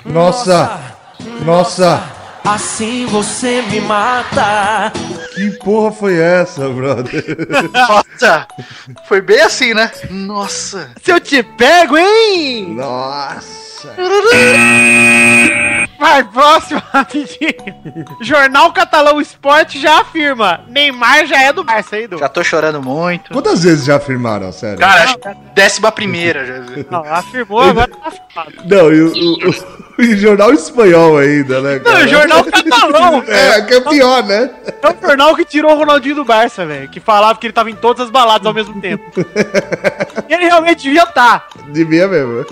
Nossa! 0.04 0.80
Nossa! 1.44 2.13
Assim 2.44 3.06
você 3.06 3.62
me 3.62 3.80
mata. 3.80 4.92
Que 5.34 5.50
porra 5.64 5.90
foi 5.92 6.18
essa, 6.18 6.68
brother? 6.68 7.24
Nossa, 7.72 8.46
foi 9.08 9.20
bem 9.22 9.40
assim, 9.40 9.72
né? 9.72 9.90
Nossa. 10.10 10.90
Se 11.02 11.10
eu 11.10 11.18
te 11.20 11.42
pego, 11.42 11.96
hein? 11.96 12.74
Nossa! 12.74 13.94
Vai, 15.98 16.22
próximo, 16.24 16.82
rapidinho. 16.92 18.06
Jornal 18.20 18.72
Catalão 18.72 19.20
Esporte 19.20 19.80
já 19.80 20.00
afirma: 20.02 20.60
Neymar 20.68 21.26
já 21.26 21.42
é 21.42 21.52
do 21.52 21.64
Barça 21.64 21.96
aí, 21.96 22.06
do. 22.06 22.18
Já 22.18 22.28
tô 22.28 22.44
chorando 22.44 22.82
muito. 22.82 23.32
Quantas 23.32 23.62
vezes 23.62 23.84
já 23.86 23.96
afirmaram, 23.96 24.52
sério? 24.52 24.78
Cara, 24.78 25.04
acho 25.04 25.18
que 25.18 25.28
décima 25.54 25.90
primeira 25.90 26.44
já. 26.46 26.84
Não, 26.90 27.04
afirmou, 27.04 27.60
agora 27.62 27.88
tá 27.88 28.08
afirmado. 28.08 28.52
Não, 28.68 28.92
e 28.92 29.00
o- 29.02 29.83
e 29.98 30.16
jornal 30.16 30.52
espanhol 30.52 31.18
ainda, 31.18 31.60
né? 31.60 31.74
Não, 31.76 31.92
cara? 31.92 32.04
o 32.04 32.08
jornal 32.08 32.44
catalão, 32.44 33.20
velho. 33.20 33.34
É, 33.54 33.60
que 33.62 33.74
é 33.74 33.80
pior, 33.80 34.22
né? 34.24 34.50
É 34.82 34.88
o 34.88 35.06
jornal 35.06 35.34
que 35.36 35.44
tirou 35.44 35.72
o 35.72 35.76
Ronaldinho 35.76 36.14
do 36.16 36.24
Barça, 36.24 36.64
velho. 36.66 36.88
Que 36.88 37.00
falava 37.00 37.38
que 37.38 37.46
ele 37.46 37.52
tava 37.52 37.70
em 37.70 37.74
todas 37.74 38.04
as 38.04 38.10
baladas 38.10 38.46
ao 38.46 38.54
mesmo 38.54 38.80
tempo. 38.80 39.04
e 40.28 40.32
ele 40.34 40.44
realmente 40.46 40.82
devia 40.84 41.02
estar. 41.04 41.46
Devia 41.68 42.08
mesmo. 42.08 42.44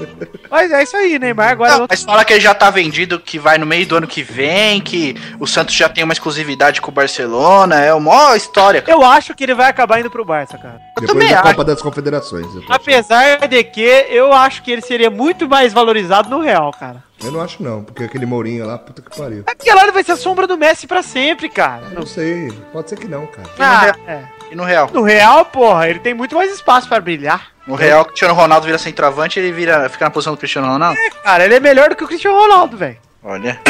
Mas 0.50 0.70
é 0.70 0.82
isso 0.82 0.96
aí, 0.96 1.18
Neymar 1.18 1.50
agora. 1.50 1.70
é 1.70 1.74
Não, 1.74 1.80
outro- 1.82 1.96
mas 1.96 2.04
fala 2.04 2.24
que 2.24 2.32
ele 2.32 2.40
já 2.40 2.54
tá 2.54 2.70
vendido, 2.70 3.18
que 3.18 3.38
vai 3.38 3.58
no 3.58 3.66
meio 3.66 3.86
do 3.86 3.96
ano 3.96 4.06
que 4.06 4.22
vem, 4.22 4.80
que 4.80 5.16
o 5.40 5.46
Santos 5.46 5.74
já 5.74 5.88
tem 5.88 6.04
uma 6.04 6.12
exclusividade 6.12 6.80
com 6.80 6.90
o 6.90 6.94
Barcelona. 6.94 7.80
É 7.80 7.92
uma 7.92 8.12
maior 8.14 8.36
história, 8.36 8.80
cara. 8.82 8.96
Eu 8.96 9.04
acho 9.04 9.34
que 9.34 9.42
ele 9.44 9.54
vai 9.54 9.68
acabar 9.70 10.00
indo 10.00 10.10
pro 10.10 10.24
Barça, 10.24 10.56
cara. 10.58 10.80
Eu 10.96 11.02
Depois 11.02 11.08
também 11.12 11.28
da 11.28 11.40
acho. 11.40 11.48
Copa 11.50 11.64
das 11.64 11.82
Confederações. 11.82 12.46
Tô 12.46 12.58
achando. 12.58 12.72
Apesar 12.72 13.48
de 13.48 13.64
que 13.64 13.80
eu 14.10 14.32
acho 14.32 14.62
que 14.62 14.70
ele 14.70 14.82
seria 14.82 15.10
muito 15.10 15.48
mais 15.48 15.72
valorizado 15.72 16.28
no 16.28 16.40
Real, 16.40 16.70
cara. 16.72 17.02
Eu 17.22 17.32
não 17.32 17.40
acho 17.40 17.62
não, 17.62 17.82
porque 17.82 18.04
aquele 18.04 18.26
Mourinho 18.26 18.66
lá, 18.66 18.78
puta 18.78 19.02
que 19.02 19.16
pariu. 19.16 19.44
É 19.46 19.54
porque 19.54 19.72
lá 19.72 19.82
ele 19.82 19.92
vai 19.92 20.02
ser 20.02 20.12
a 20.12 20.16
sombra 20.16 20.46
do 20.46 20.58
Messi 20.58 20.86
pra 20.86 21.02
sempre, 21.02 21.48
cara. 21.48 21.88
Não 21.90 22.06
sei, 22.06 22.50
pode 22.72 22.90
ser 22.90 22.98
que 22.98 23.06
não, 23.06 23.26
cara. 23.26 23.48
Ah, 23.58 23.94
é. 24.10 24.22
E 24.50 24.54
no 24.54 24.64
Real? 24.64 24.90
No 24.92 25.02
Real, 25.02 25.44
porra, 25.46 25.88
ele 25.88 25.98
tem 25.98 26.14
muito 26.14 26.34
mais 26.34 26.52
espaço 26.52 26.88
pra 26.88 27.00
brilhar. 27.00 27.52
No 27.66 27.74
Real, 27.74 28.02
o 28.02 28.04
Cristiano 28.06 28.34
Ronaldo 28.34 28.66
vira 28.66 28.76
centroavante, 28.76 29.38
ele 29.38 29.52
vira, 29.52 29.88
fica 29.88 30.04
na 30.04 30.10
posição 30.10 30.34
do 30.34 30.38
Cristiano 30.38 30.68
Ronaldo? 30.68 30.98
É, 30.98 31.10
cara, 31.22 31.44
ele 31.44 31.54
é 31.54 31.60
melhor 31.60 31.88
do 31.88 31.96
que 31.96 32.04
o 32.04 32.08
Cristiano 32.08 32.36
Ronaldo, 32.36 32.76
velho. 32.76 32.98
Olha. 33.22 33.60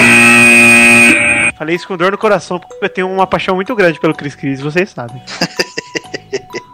Falei 1.59 1.77
isso 1.77 1.87
com 1.87 1.97
dor 1.97 2.11
no 2.11 2.19
coração, 2.19 2.59
porque 2.59 2.85
eu 2.85 2.89
tenho 2.89 3.11
uma 3.11 3.27
paixão 3.27 3.55
muito 3.55 3.75
grande 3.77 4.01
pelo 4.01 4.15
Cris 4.15 4.35
Cris, 4.35 4.61
vocês 4.61 4.91
sabem. 4.91 5.23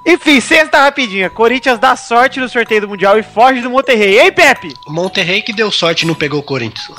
Enfim, 0.08 0.40
sexta 0.40 0.78
rapidinha. 0.78 1.28
Corinthians 1.28 1.78
dá 1.78 1.94
sorte 1.94 2.40
no 2.40 2.48
sorteio 2.48 2.80
do 2.80 2.88
Mundial 2.88 3.18
e 3.18 3.22
foge 3.22 3.60
do 3.60 3.68
Monterrey. 3.70 4.18
Ei, 4.18 4.32
Pepe! 4.32 4.72
O 4.86 4.92
Monterrey 4.92 5.42
que 5.42 5.52
deu 5.52 5.70
sorte 5.70 6.04
e 6.04 6.08
não 6.08 6.14
pegou 6.14 6.40
o 6.40 6.42
Corinthians. 6.42 6.88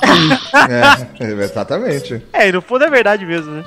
É, 1.20 1.42
exatamente. 1.44 2.22
É, 2.32 2.48
e 2.48 2.52
no 2.52 2.60
fundo 2.62 2.84
é 2.84 2.90
verdade 2.90 3.24
mesmo, 3.26 3.52
né? 3.52 3.64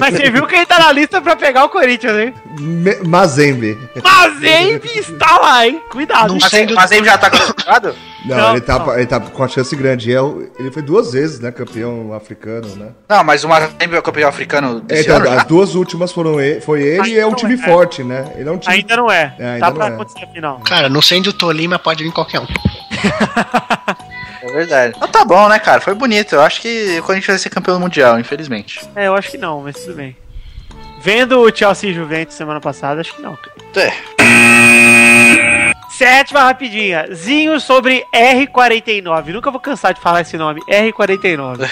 Mas 0.00 0.14
você 0.14 0.30
viu 0.30 0.46
quem 0.46 0.64
tá 0.64 0.78
na 0.78 0.92
lista 0.92 1.20
pra 1.20 1.36
pegar 1.36 1.64
o 1.64 1.68
Corinthians, 1.68 2.16
hein? 2.16 2.34
Me- 2.58 2.96
Mazembe. 3.06 3.76
Mazembe 4.02 4.88
está 4.98 5.38
lá, 5.38 5.66
hein? 5.66 5.80
Cuidado. 5.90 6.34
Não 6.34 6.38
mas 6.74 6.90
ele 6.92 7.04
já 7.04 7.18
tá 7.18 7.30
classificado? 7.30 7.94
Não, 8.28 8.36
Não, 8.36 8.50
ele, 8.52 8.60
tá, 8.60 8.78
não. 8.78 8.94
ele 8.94 9.06
tá 9.06 9.18
com 9.20 9.42
a 9.42 9.48
chance 9.48 9.74
grande. 9.74 10.12
É 10.12 10.20
o- 10.20 10.50
Ele 10.58 10.70
foi 10.70 10.82
duas 10.82 11.12
vezes, 11.12 11.40
né? 11.40 11.50
Campeão 11.50 12.12
africano, 12.12 12.68
né? 12.76 12.90
Não, 13.08 13.24
mas 13.24 13.42
o 13.42 13.48
Mazembe 13.48 13.94
é 13.94 13.98
o 13.98 14.02
campeão 14.02 14.28
africano 14.28 14.78
É, 14.78 14.80
desse 14.80 15.02
então, 15.04 15.16
ano 15.16 15.26
já? 15.26 15.34
as 15.40 15.44
duas 15.44 15.74
últimas 15.74 16.12
foram 16.12 16.40
ele, 16.40 16.60
foi 16.60 16.82
ele 16.82 17.08
e 17.10 17.18
é 17.18 17.24
um 17.24 17.28
Ainda 17.30 17.36
time 17.40 17.54
é. 17.54 17.56
forte, 17.58 18.04
né? 18.04 18.32
Ele 18.36 18.48
é 18.48 18.52
um 18.52 18.58
time. 18.58 18.74
Ainda 18.74 18.96
não 18.96 19.10
é. 19.10 19.34
É, 19.38 19.46
ainda 19.52 19.60
tá 19.60 19.70
não 19.70 19.76
pra 19.76 19.86
é. 19.86 19.88
acontecer 19.94 20.24
a 20.24 20.26
final. 20.28 20.58
Cara, 20.60 20.88
não 20.88 21.00
sendo 21.00 21.28
o 21.28 21.32
Tolima, 21.32 21.78
pode 21.78 22.04
vir 22.04 22.12
qualquer 22.12 22.40
um. 22.40 22.46
É 24.40 24.52
verdade. 24.52 24.94
Então 24.96 25.08
tá 25.08 25.24
bom, 25.24 25.48
né, 25.48 25.58
cara? 25.58 25.80
Foi 25.80 25.94
bonito. 25.94 26.34
Eu 26.36 26.40
acho 26.42 26.60
que 26.62 26.98
o 27.00 27.02
Corinthians 27.02 27.26
vai 27.26 27.38
ser 27.38 27.50
campeão 27.50 27.78
mundial, 27.80 28.20
infelizmente. 28.20 28.80
É, 28.94 29.08
eu 29.08 29.14
acho 29.16 29.30
que 29.32 29.36
não, 29.36 29.62
mas 29.62 29.76
tudo 29.76 29.94
bem. 29.96 30.16
Vendo 31.02 31.40
o 31.40 31.54
Chelsea 31.54 31.90
e 31.90 31.94
Juventus 31.94 32.36
semana 32.36 32.60
passada, 32.60 33.00
acho 33.00 33.14
que 33.16 33.20
não. 33.20 33.36
É. 33.74 35.67
Sétima 35.98 36.44
rapidinha. 36.44 37.12
Zinho 37.12 37.58
sobre 37.58 38.04
R49. 38.14 39.32
Nunca 39.32 39.50
vou 39.50 39.58
cansar 39.58 39.92
de 39.92 40.00
falar 40.00 40.20
esse 40.20 40.36
nome. 40.38 40.60
R49. 40.68 41.68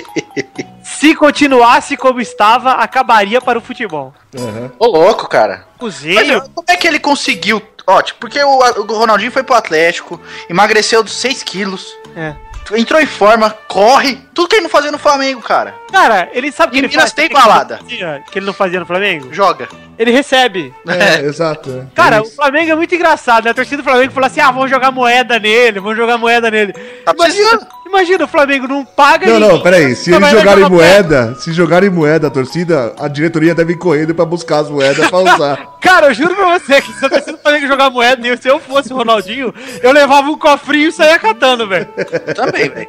se 0.82 1.14
continuasse 1.14 1.94
como 1.98 2.18
estava, 2.18 2.72
acabaria 2.72 3.42
para 3.42 3.58
o 3.58 3.62
futebol. 3.62 4.14
Ô, 4.78 4.86
louco, 4.86 5.28
cara. 5.28 5.66
Mas 5.68 5.78
Cruzeiro. 5.78 6.42
como 6.54 6.64
é 6.66 6.76
que 6.76 6.88
ele 6.88 6.98
conseguiu? 6.98 7.60
Ó, 7.86 8.00
tipo, 8.00 8.20
porque 8.20 8.42
o, 8.42 8.58
o 8.58 8.96
Ronaldinho 8.96 9.30
foi 9.30 9.42
pro 9.42 9.54
Atlético, 9.54 10.18
emagreceu 10.48 11.02
dos 11.02 11.12
6 11.14 11.42
quilos, 11.42 11.92
É. 12.16 12.34
entrou 12.76 13.00
em 13.00 13.06
forma, 13.06 13.50
corre, 13.68 14.18
tudo 14.34 14.48
que 14.48 14.56
ele 14.56 14.62
não 14.64 14.70
fazia 14.70 14.90
no 14.92 14.98
Flamengo, 14.98 15.40
cara. 15.42 15.74
Cara, 15.90 16.28
ele 16.32 16.50
sabe 16.52 16.72
que 16.72 16.78
ele 16.78 16.88
Minas 16.88 17.02
faz. 17.04 17.12
tem 17.12 17.28
que 17.28 17.34
ele 17.34 17.40
não 17.42 17.48
balada. 17.48 17.78
fazia- 17.78 18.22
Que 18.30 18.38
ele 18.38 18.46
não 18.46 18.52
fazia 18.54 18.80
no 18.80 18.86
Flamengo? 18.86 19.28
Joga. 19.32 19.68
Ele 19.98 20.10
recebe. 20.10 20.74
É, 20.88 21.20
exato. 21.20 21.70
é. 21.70 21.94
Cara, 21.94 22.16
É 22.16 22.20
o. 22.20 22.24
Flamengo 22.24 22.72
é 22.72 22.74
muito 22.74 22.94
engraçado, 22.94 23.44
né? 23.44 23.50
A 23.50 23.54
torcida 23.54 23.76
do 23.78 23.84
Flamengo 23.84 24.12
falou 24.12 24.26
assim: 24.26 24.40
ah, 24.40 24.50
vamos 24.50 24.70
jogar 24.70 24.90
moeda 24.90 25.38
nele, 25.38 25.80
vamos 25.80 25.96
jogar 25.96 26.16
moeda 26.18 26.50
nele. 26.50 26.72
Tá 27.04 27.12
Imagina, 27.14 27.68
imagina, 27.86 28.24
o 28.24 28.28
Flamengo 28.28 28.66
não 28.66 28.84
paga 28.86 29.26
Não, 29.26 29.38
não, 29.38 29.48
ninguém, 29.48 29.62
peraí. 29.62 29.94
Se 29.94 30.10
eles 30.12 30.30
jogarem 30.30 30.64
jogar 30.64 30.70
moeda, 30.70 31.34
se 31.38 31.52
jogarem 31.52 31.90
moeda, 31.90 32.26
a 32.28 32.30
torcida, 32.30 32.94
a 32.98 33.06
diretoria 33.06 33.54
deve 33.54 33.74
ir 33.74 33.78
correndo 33.78 34.14
pra 34.14 34.24
buscar 34.24 34.60
as 34.60 34.70
moedas 34.70 35.08
pra 35.08 35.18
usar. 35.18 35.58
Cara, 35.82 36.06
eu 36.06 36.14
juro 36.14 36.34
pra 36.34 36.58
você 36.58 36.80
que 36.80 36.92
se 36.94 37.04
a 37.04 37.08
torcida 37.10 37.32
do 37.32 37.38
Flamengo 37.52 37.66
jogar 37.66 37.90
moeda 37.90 38.26
e 38.28 38.36
se 38.36 38.48
eu 38.48 38.58
fosse 38.58 38.92
o 38.92 38.96
Ronaldinho, 38.96 39.52
eu 39.82 39.92
levava 39.92 40.28
um 40.30 40.38
cofrinho 40.38 40.88
e 40.88 40.92
saía 40.92 41.18
catando, 41.18 41.68
velho. 41.68 41.86
Também, 42.34 42.68
velho. 42.70 42.88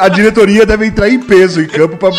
A, 0.00 0.06
a 0.06 0.08
diretoria 0.08 0.66
deve 0.66 0.86
entrar 0.86 1.08
em 1.08 1.20
peso 1.20 1.60
em 1.60 1.66
campo 1.66 1.96
pra, 1.96 2.10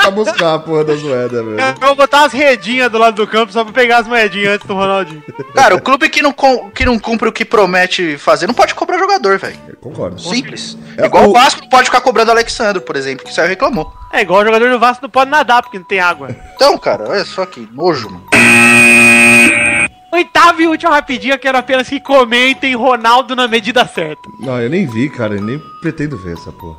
pra 0.00 0.10
buscar 0.10 0.54
a 0.54 0.58
porra 0.58 0.84
das 0.84 1.00
moedas, 1.02 1.44
velho. 1.44 1.60
Eu 1.60 1.86
vou 1.86 1.94
botar 1.94 2.24
as 2.24 2.32
redinhas 2.32 2.90
do 2.90 2.98
lado 2.98 3.14
do 3.14 3.26
campo 3.26 3.52
só 3.52 3.62
pra 3.64 3.72
pegar 3.72 3.98
as 3.98 4.06
moedinhas 4.08 4.54
antes 4.54 4.66
do 4.66 4.74
Ronaldinho. 4.74 5.22
Cara, 5.54 5.76
o 5.76 5.80
clube 5.80 6.08
que 6.08 6.20
não, 6.22 6.32
que 6.74 6.84
não 6.84 6.98
cumpre 6.98 7.28
o 7.28 7.32
que 7.32 7.44
promete 7.44 8.18
fazer 8.18 8.46
não 8.46 8.54
pode 8.54 8.74
cobrar 8.74 8.98
jogador, 8.98 9.38
velho. 9.38 9.56
Eu 9.68 9.76
concordo. 9.76 10.20
Simples. 10.20 10.76
É, 10.96 11.06
Igual 11.06 11.26
o- 11.26 11.30
o 11.30 11.32
Vasco 11.32 11.60
não 11.60 11.68
pode 11.68 11.84
ficar 11.84 12.00
cobrando 12.00 12.28
o 12.28 12.32
Alexandre, 12.32 12.80
por 12.82 12.96
exemplo, 12.96 13.24
que 13.24 13.32
saiu 13.32 13.46
e 13.46 13.50
reclamou. 13.50 13.92
É 14.12 14.22
igual 14.22 14.40
o 14.40 14.44
jogador 14.44 14.68
do 14.70 14.78
Vasco 14.78 15.02
não 15.02 15.10
pode 15.10 15.30
nadar 15.30 15.62
porque 15.62 15.78
não 15.78 15.84
tem 15.86 16.00
água. 16.00 16.34
Então, 16.54 16.76
cara, 16.78 17.08
olha 17.08 17.24
só 17.24 17.44
que 17.46 17.68
nojo, 17.72 18.08
mano. 18.10 18.24
Oitavo 20.12 20.62
e 20.62 20.66
último 20.66 20.90
rapidinho, 20.90 21.38
quero 21.38 21.58
apenas 21.58 21.88
que 21.88 22.00
comentem 22.00 22.74
Ronaldo 22.74 23.36
na 23.36 23.46
medida 23.46 23.86
certa. 23.86 24.22
Não, 24.40 24.58
eu 24.60 24.70
nem 24.70 24.86
vi, 24.86 25.10
cara. 25.10 25.34
Eu 25.34 25.42
nem 25.42 25.58
pretendo 25.82 26.16
ver 26.16 26.32
essa 26.34 26.50
porra. 26.52 26.78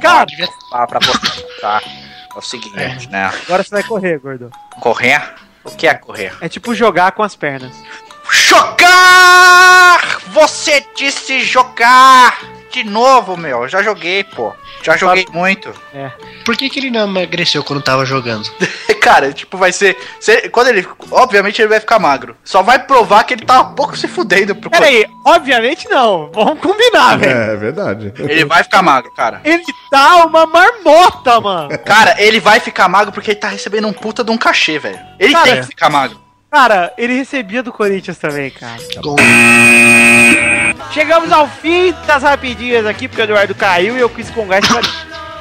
Cara, 0.00 0.26
Ah, 0.72 0.86
pra 0.86 1.00
você, 1.00 1.42
tá? 1.60 1.82
É 2.34 2.38
o 2.38 2.40
seguinte, 2.40 3.08
né? 3.10 3.30
agora 3.44 3.62
você 3.62 3.70
vai 3.70 3.82
correr, 3.82 4.18
gordo. 4.18 4.50
Correr? 4.80 5.20
O 5.64 5.70
que 5.76 5.86
é 5.86 5.94
correr? 5.94 6.32
É 6.40 6.48
tipo 6.48 6.74
jogar 6.74 7.12
com 7.12 7.22
as 7.22 7.34
pernas. 7.36 7.76
Jogar! 8.30 10.20
Você 10.28 10.86
disse 10.96 11.40
jogar! 11.40 12.38
De 12.72 12.84
novo, 12.84 13.36
meu. 13.36 13.68
Já 13.68 13.82
joguei, 13.82 14.22
pô. 14.22 14.54
Já 14.82 14.96
joguei 14.96 15.26
muito. 15.32 15.72
Por 16.44 16.56
que, 16.56 16.70
que 16.70 16.78
ele 16.80 16.90
não 16.90 17.06
emagreceu 17.06 17.62
quando 17.62 17.82
tava 17.82 18.04
jogando? 18.04 18.50
Cara, 19.00 19.32
tipo, 19.32 19.56
vai 19.56 19.72
ser. 19.72 19.96
se- 20.20 20.48
quando 20.50 20.68
ele. 20.68 20.86
Obviamente 21.10 21.60
ele 21.60 21.68
vai 21.68 21.80
ficar 21.80 21.98
magro. 21.98 22.36
Só 22.44 22.62
vai 22.62 22.78
provar 22.78 23.24
que 23.24 23.34
ele 23.34 23.44
tá 23.44 23.60
um 23.60 23.74
pouco 23.74 23.96
se 23.96 24.06
fudendo 24.08 24.54
pro 24.54 24.70
Pera 24.70 24.86
aí, 24.86 25.06
obviamente 25.26 25.88
não. 25.88 26.30
Vamos 26.32 26.60
combinar, 26.60 27.16
velho. 27.18 27.32
É, 27.38 27.52
é 27.52 27.56
verdade. 27.56 28.12
Ele 28.18 28.44
vai 28.44 28.62
ficar 28.62 28.82
magro, 28.82 29.10
cara. 29.14 29.40
Ele 29.44 29.62
tá 29.90 30.24
uma 30.24 30.46
marmota, 30.46 31.40
mano. 31.40 31.78
Cara, 31.78 32.14
ele 32.22 32.40
vai 32.40 32.60
ficar 32.60 32.88
magro 32.88 33.12
porque 33.12 33.30
ele 33.32 33.40
tá 33.40 33.48
recebendo 33.48 33.88
um 33.88 33.92
puta 33.92 34.22
de 34.24 34.30
um 34.30 34.38
cachê, 34.38 34.78
velho. 34.78 34.98
Ele 35.18 35.32
Cara, 35.32 35.44
tem 35.44 35.60
que 35.60 35.66
ficar 35.66 35.90
magro. 35.90 36.20
Cara, 36.50 36.92
ele 36.98 37.14
recebia 37.14 37.62
do 37.62 37.72
Corinthians 37.72 38.18
também, 38.18 38.50
cara. 38.50 38.80
Gol. 39.02 39.16
Chegamos 40.92 41.30
ao 41.32 41.46
fim 41.48 41.94
das 42.06 42.22
rapidinhas 42.22 42.84
aqui, 42.86 43.06
porque 43.08 43.22
o 43.22 43.24
Eduardo 43.24 43.54
caiu 43.54 43.96
e 43.96 44.00
eu 44.00 44.08
quis 44.08 44.28
com 44.30 44.46
gás 44.46 44.66
pra... 44.66 44.80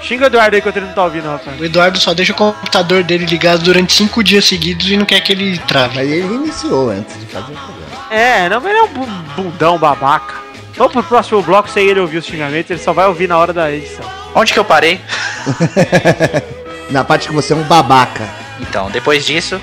Xinga 0.01 0.23
o 0.23 0.27
Eduardo 0.27 0.55
aí 0.55 0.61
que 0.61 0.69
ele 0.69 0.81
não 0.81 0.93
tá 0.93 1.03
ouvindo, 1.03 1.27
rapaz. 1.29 1.59
O 1.59 1.65
Eduardo 1.65 1.99
só 1.99 2.13
deixa 2.13 2.31
o 2.31 2.35
computador 2.35 3.03
dele 3.03 3.25
ligado 3.25 3.61
durante 3.63 3.91
cinco 3.91 4.23
dias 4.23 4.45
seguidos 4.45 4.89
e 4.89 4.95
não 4.95 5.05
quer 5.05 5.19
que 5.19 5.33
ele 5.33 5.57
trave. 5.59 5.95
Mas 5.95 6.09
ele 6.09 6.21
reiniciou 6.25 6.89
antes 6.89 7.19
de 7.19 7.25
fazer 7.25 7.51
o 7.51 7.55
programa. 7.57 8.07
É, 8.09 8.47
não, 8.47 8.61
mas 8.61 8.69
ele 8.71 8.79
é 8.79 8.83
um 8.83 8.87
bu- 8.87 9.05
bundão 9.35 9.77
babaca. 9.77 10.35
Vamos 10.77 10.93
pro 10.93 11.03
próximo 11.03 11.41
bloco 11.41 11.67
sem 11.69 11.85
ele 11.85 11.99
ouvir 11.99 12.19
os 12.19 12.25
xingamentos, 12.25 12.71
ele 12.71 12.79
só 12.79 12.93
vai 12.93 13.07
ouvir 13.07 13.27
na 13.27 13.37
hora 13.37 13.51
da 13.51 13.69
edição. 13.69 14.05
Onde 14.33 14.53
que 14.53 14.59
eu 14.59 14.63
parei? 14.63 15.01
Na 16.89 17.03
parte 17.03 17.27
que 17.27 17.33
você 17.33 17.51
é 17.53 17.55
um 17.55 17.63
babaca. 17.63 18.27
Então, 18.61 18.89
depois 18.89 19.25
disso. 19.25 19.59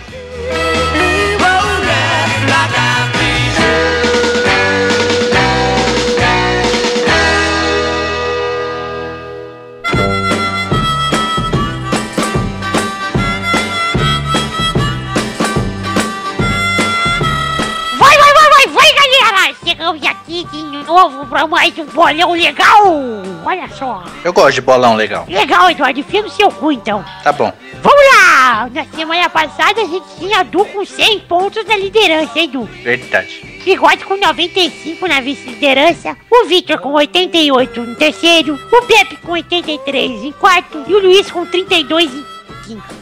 Novo 20.96 21.26
pra 21.26 21.46
mais 21.46 21.76
um 21.78 21.85
bolão 21.85 22.32
legal! 22.32 22.87
Olha 23.44 23.68
só! 23.68 24.02
Eu 24.24 24.32
gosto 24.32 24.54
de 24.54 24.62
bolão 24.62 24.94
legal. 24.94 25.26
Legal, 25.28 25.70
Eduardo, 25.70 26.00
enfia 26.00 26.22
no 26.22 26.30
seu 26.30 26.50
cu 26.50 26.72
então. 26.72 27.04
Tá 27.22 27.32
bom. 27.32 27.52
Vamos 27.82 28.02
lá! 28.14 28.70
Na 28.72 28.82
semana 28.87 29.28
passada 29.28 29.82
a 29.82 29.85
gente 29.85 30.06
tinha 30.18 30.42
Du 30.42 30.64
com 30.64 30.87
100 30.87 31.20
pontos 31.20 31.66
na 31.66 31.76
liderança, 31.76 32.38
hein, 32.38 32.48
Du? 32.48 32.62
Verdade. 32.82 33.61
Bigode 33.62 34.06
com 34.06 34.16
95 34.16 35.06
na 35.06 35.20
vice-liderança, 35.20 36.16
o 36.30 36.46
Victor 36.46 36.78
com 36.78 36.92
88 36.92 37.78
no 37.82 37.94
terceiro, 37.96 38.54
o 38.54 38.82
Pepe 38.87 39.16
com 39.16 39.32
83 39.32 40.24
em 40.24 40.32
quarto 40.32 40.82
e 40.87 40.94
o 40.94 41.00
Luiz 41.00 41.30
com 41.30 41.44
32 41.44 42.11
em 42.14 42.36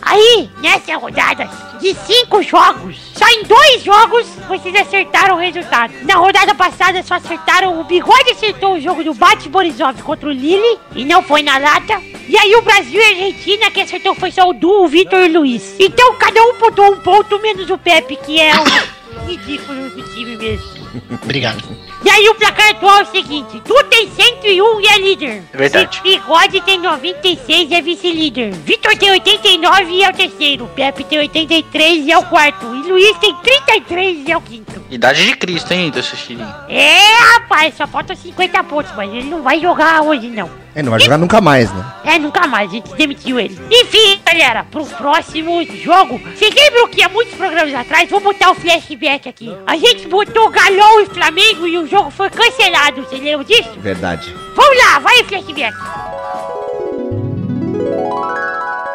Aí, 0.02 0.50
nessa 0.60 0.96
rodada 0.96 1.48
de 1.80 1.94
cinco 1.94 2.42
jogos, 2.42 2.96
só 3.14 3.26
em 3.28 3.44
dois 3.44 3.82
jogos 3.82 4.26
vocês 4.48 4.74
acertaram 4.74 5.36
o 5.36 5.38
resultado. 5.38 5.92
Na 6.02 6.16
rodada 6.16 6.54
passada 6.54 7.02
só 7.02 7.14
acertaram, 7.14 7.80
o 7.80 7.84
Bigode 7.84 8.30
acertou 8.30 8.74
o 8.74 8.80
jogo 8.80 9.04
do 9.04 9.14
Bate 9.14 9.48
Borisov 9.48 10.02
contra 10.02 10.28
o 10.28 10.32
Lille 10.32 10.78
e 10.94 11.04
não 11.04 11.22
foi 11.22 11.42
na 11.42 11.58
lata. 11.58 12.00
E 12.28 12.36
aí 12.36 12.54
o 12.56 12.62
Brasil 12.62 13.00
e 13.00 13.04
a 13.04 13.08
Argentina, 13.08 13.70
quem 13.70 13.82
acertou 13.82 14.14
foi 14.14 14.30
só 14.30 14.48
o 14.48 14.54
Du, 14.54 14.84
o 14.84 14.88
Victor 14.88 15.20
e 15.20 15.28
o 15.28 15.40
Luiz. 15.40 15.76
Então 15.78 16.14
cada 16.16 16.42
um 16.42 16.54
pontuou 16.54 16.92
um 16.92 17.00
ponto, 17.00 17.40
menos 17.40 17.68
o 17.70 17.78
Pepe, 17.78 18.16
que 18.16 18.40
é 18.40 18.52
um 18.54 19.26
ridículo 19.26 19.90
do 19.90 20.02
time 20.14 20.36
mesmo. 20.36 20.84
Obrigado. 21.22 21.83
E 22.04 22.10
aí 22.10 22.28
o 22.28 22.34
placar 22.34 22.70
atual 22.70 22.98
é 22.98 23.02
o 23.02 23.06
seguinte, 23.06 23.62
Tu 23.64 23.84
tem 23.84 24.10
101 24.10 24.80
e 24.80 24.86
é 24.86 24.98
líder. 24.98 25.42
É 25.52 25.56
verdade. 25.56 26.00
Bigode 26.02 26.60
tem 26.60 26.78
96 26.78 27.70
e 27.70 27.74
é 27.74 27.80
vice-líder. 27.80 28.52
Vitor 28.52 28.96
tem 28.98 29.10
89 29.10 29.90
e 29.90 30.04
é 30.04 30.10
o 30.10 30.12
terceiro. 30.12 30.70
Pepe 30.74 31.04
tem 31.04 31.18
83 31.20 32.06
e 32.06 32.12
é 32.12 32.18
o 32.18 32.26
quarto. 32.26 32.66
E 32.66 32.82
Luiz 32.82 33.16
tem 33.18 33.34
33 33.34 34.28
e 34.28 34.32
é 34.32 34.36
o 34.36 34.40
quinto. 34.42 34.84
Idade 34.90 35.24
de 35.24 35.34
Cristo, 35.36 35.72
hein, 35.72 35.90
do 35.90 36.02
Xixirinho? 36.02 36.54
É, 36.68 36.98
rapaz, 37.34 37.74
só 37.76 37.86
faltam 37.86 38.14
50 38.14 38.62
pontos, 38.64 38.92
mas 38.94 39.10
ele 39.10 39.30
não 39.30 39.42
vai 39.42 39.58
jogar 39.58 40.02
hoje, 40.02 40.28
não. 40.28 40.63
É, 40.74 40.82
não 40.82 40.90
vai 40.90 40.98
jogar 40.98 41.18
nunca 41.18 41.40
mais, 41.40 41.72
né? 41.72 41.84
É, 42.04 42.18
nunca 42.18 42.48
mais, 42.48 42.68
a 42.68 42.72
gente 42.72 42.92
demitiu 42.96 43.38
ele. 43.38 43.56
Enfim, 43.70 44.20
galera, 44.26 44.64
pro 44.64 44.84
próximo 44.84 45.62
jogo. 45.82 46.18
Vocês 46.18 46.52
lembram 46.52 46.88
que 46.88 47.00
há 47.00 47.08
muitos 47.08 47.34
programas 47.34 47.72
atrás, 47.72 48.10
vou 48.10 48.18
botar 48.18 48.50
o 48.50 48.54
flashback 48.56 49.28
aqui. 49.28 49.56
A 49.66 49.76
gente 49.76 50.08
botou 50.08 50.50
Galão 50.50 51.00
e 51.00 51.06
Flamengo 51.06 51.66
e 51.68 51.78
o 51.78 51.86
jogo 51.86 52.10
foi 52.10 52.28
cancelado. 52.28 53.02
Vocês 53.02 53.22
lembram 53.22 53.44
disso? 53.44 53.70
Verdade. 53.78 54.34
Vamos 54.56 54.78
lá, 54.84 54.98
vai 54.98 55.20
o 55.20 55.24
flashback. 55.24 55.76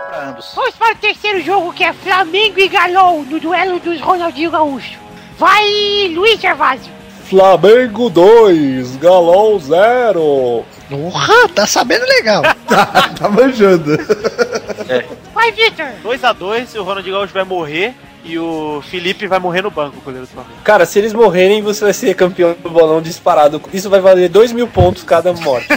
Pra 0.10 0.30
ambos. 0.30 0.52
Vamos 0.54 0.76
para 0.76 0.94
o 0.94 0.98
terceiro 0.98 1.42
jogo 1.42 1.72
que 1.72 1.86
é 1.86 1.94
Flamengo 1.94 2.60
e 2.60 2.68
Galão 2.68 3.24
no 3.24 3.39
duelo 3.39 3.80
dos 3.80 4.02
Ronaldinho 4.02 4.52
Gaúcho. 4.52 5.00
Vai, 5.38 6.12
Luiz 6.13 6.42
Gervásio. 6.42 6.98
Flamengo 7.30 8.10
2, 8.10 8.96
Galão 8.98 9.60
0. 9.60 10.65
Porra, 10.89 11.50
tá 11.50 11.68
sabendo 11.68 12.06
legal. 12.06 12.42
Tá, 12.70 12.86
tá 13.18 13.28
manjando. 13.28 13.98
Vai, 15.34 15.52
Victor. 15.52 15.88
2x2, 16.04 16.80
o 16.80 16.84
Ronaldinho 16.84 17.15
Gaúcho 17.15 17.34
vai 17.34 17.44
morrer 17.44 17.96
e 18.24 18.38
o 18.38 18.84
Felipe 18.88 19.26
vai 19.26 19.39
morrer 19.39 19.63
no 19.63 19.72
banco, 19.72 19.98
o 19.98 20.02
goleiro 20.02 20.28
do 20.28 20.32
Flamengo. 20.32 20.54
Cara, 20.63 20.86
se 20.86 21.00
eles 21.00 21.12
morrerem, 21.12 21.63
você 21.63 21.84
vai 21.84 21.94
ser 21.94 22.13
campeão 22.13 22.56
do 22.62 22.70
bolão 22.70 23.02
disparado. 23.02 23.60
Isso 23.74 23.89
vai 23.89 24.00
valer 24.00 24.30
2 24.30 24.52
mil 24.52 24.68
pontos 24.68 25.04
cada 25.04 25.34
morte. 25.34 25.68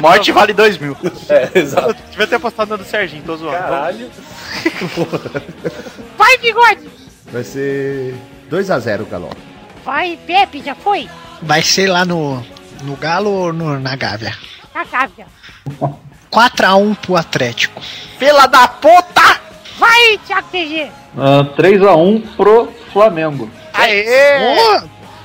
Morte 0.00 0.32
vale 0.32 0.52
2 0.52 0.78
mil. 0.78 0.96
É, 1.28 1.58
exato. 1.58 1.96
Devia 2.10 2.26
ter 2.26 2.36
apostado 2.36 2.70
na 2.70 2.76
do 2.76 2.84
Serginho, 2.84 3.22
tô 3.24 3.36
zoando. 3.36 3.56
Caralho. 3.56 4.10
Vai, 6.18 6.38
Bigode. 6.38 6.88
Vai 7.30 7.44
ser 7.44 8.14
2x0 8.52 9.08
Galão. 9.08 9.30
Vai, 9.84 10.18
Pepe, 10.26 10.62
já 10.64 10.74
foi? 10.74 11.08
Vai 11.40 11.62
ser 11.62 11.88
lá 11.88 12.04
no, 12.04 12.44
no 12.82 12.94
Galo 12.96 13.30
ou 13.30 13.52
no- 13.52 13.80
na 13.80 13.96
Gávea? 13.96 14.32
Na 14.74 14.84
Gávea. 14.84 15.26
4x1 16.30 16.96
pro 16.96 17.16
Atlético. 17.16 17.80
Fila 18.18 18.46
da 18.46 18.68
puta! 18.68 19.40
Vai, 19.78 20.18
Thiago 20.26 20.48
TG. 20.52 20.90
3x1 21.56 22.22
pro 22.36 22.72
Flamengo. 22.92 23.50
Aê! 23.72 24.80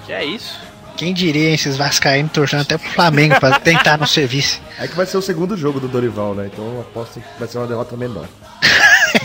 Que 0.06 0.13
é 0.13 0.26
isso? 0.26 0.60
Quem 0.96 1.13
diria, 1.13 1.50
hein, 1.50 1.54
esses 1.54 1.78
vascaínos 1.78 2.32
torcendo 2.32 2.62
até 2.62 2.78
pro 2.78 2.90
Flamengo 2.90 3.40
pra 3.40 3.60
tentar 3.62 3.98
no 3.98 4.08
serviço. 4.08 4.60
É 4.80 4.88
que 4.88 4.96
vai 4.96 5.06
ser 5.06 5.18
o 5.18 5.22
segundo 5.22 5.56
jogo 5.56 5.80
do 5.80 5.88
Dorival, 5.88 6.34
né? 6.34 6.50
Então 6.52 6.66
eu 6.66 6.82
aposto 6.82 7.20
que 7.20 7.26
vai 7.40 7.48
ser 7.48 7.60
uma 7.60 7.68
derrota 7.68 7.96
menor. 7.96 8.26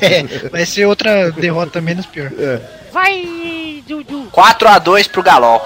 É, 0.00 0.22
vai 0.48 0.64
ser 0.64 0.86
outra 0.86 1.30
derrota 1.32 1.80
menos 1.80 2.06
pior. 2.06 2.30
É. 2.38 2.60
Vai. 2.92 3.24
4x2 4.00 5.10
pro 5.10 5.22
Galol. 5.22 5.60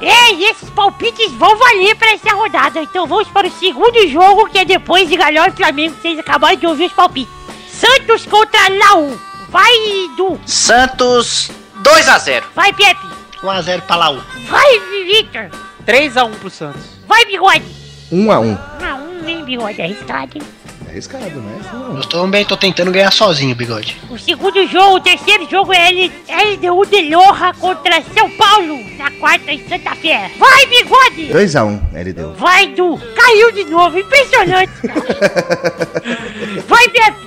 Ei, 0.00 0.44
esses 0.44 0.70
palpites 0.70 1.30
vão 1.32 1.56
valer 1.58 1.94
pra 1.96 2.12
essa 2.12 2.34
rodada. 2.34 2.80
Então 2.80 3.06
vamos 3.06 3.28
para 3.28 3.48
o 3.48 3.50
segundo 3.50 4.06
jogo, 4.08 4.48
que 4.48 4.58
é 4.58 4.64
depois 4.64 5.08
de 5.08 5.16
Galhão 5.16 5.46
e 5.46 5.50
Flamengo. 5.50 5.94
Vocês 6.00 6.18
acabaram 6.18 6.56
de 6.56 6.66
ouvir 6.66 6.86
os 6.86 6.92
palpites. 6.92 7.32
Santos 7.70 8.24
contra 8.26 8.60
Laú. 8.68 9.18
Vai, 9.50 9.72
Du. 10.16 10.40
Santos 10.46 11.50
2x0. 11.82 12.44
Vai, 12.54 12.72
Pepe. 12.72 13.06
1x0 13.42 13.80
pra 13.82 13.96
Laú. 13.96 14.20
Vai, 14.48 14.78
Victor. 15.06 15.50
3x1 15.86 16.34
pro 16.36 16.50
Santos. 16.50 16.82
Vai, 17.06 17.24
Bigode. 17.26 17.64
Um 18.12 18.30
a 18.30 18.38
um. 18.38 18.56
Não, 18.80 19.06
nem 19.22 19.44
Bigode, 19.44 19.80
é 19.80 19.84
arriscado. 19.84 20.30
hein? 20.38 20.42
É 20.90 20.92
arriscado, 20.92 21.40
né? 21.40 21.60
Um 21.72 21.76
um. 21.92 21.96
Eu 21.98 22.02
também 22.08 22.44
tô 22.44 22.56
tentando 22.56 22.90
ganhar 22.90 23.12
sozinho, 23.12 23.54
bigode. 23.54 23.96
O 24.10 24.18
segundo 24.18 24.66
jogo, 24.66 24.96
o 24.96 25.00
terceiro 25.00 25.48
jogo 25.48 25.72
é 25.72 25.88
L- 25.88 26.12
LDU 26.28 26.84
de 26.86 27.14
Loja 27.14 27.54
contra 27.60 28.02
São 28.12 28.28
Paulo, 28.32 28.76
na 28.98 29.08
quarta 29.12 29.52
em 29.52 29.66
Santa 29.68 29.94
Fé. 29.94 30.30
Vai, 30.36 30.66
Bigode. 30.66 31.28
2x1, 31.32 31.80
LDU. 31.94 32.34
Vai, 32.34 32.66
Du. 32.68 32.98
Caiu 33.14 33.52
de 33.52 33.64
novo, 33.66 33.98
impressionante. 34.00 34.72
Vai, 36.66 36.88
Pepe. 36.88 37.18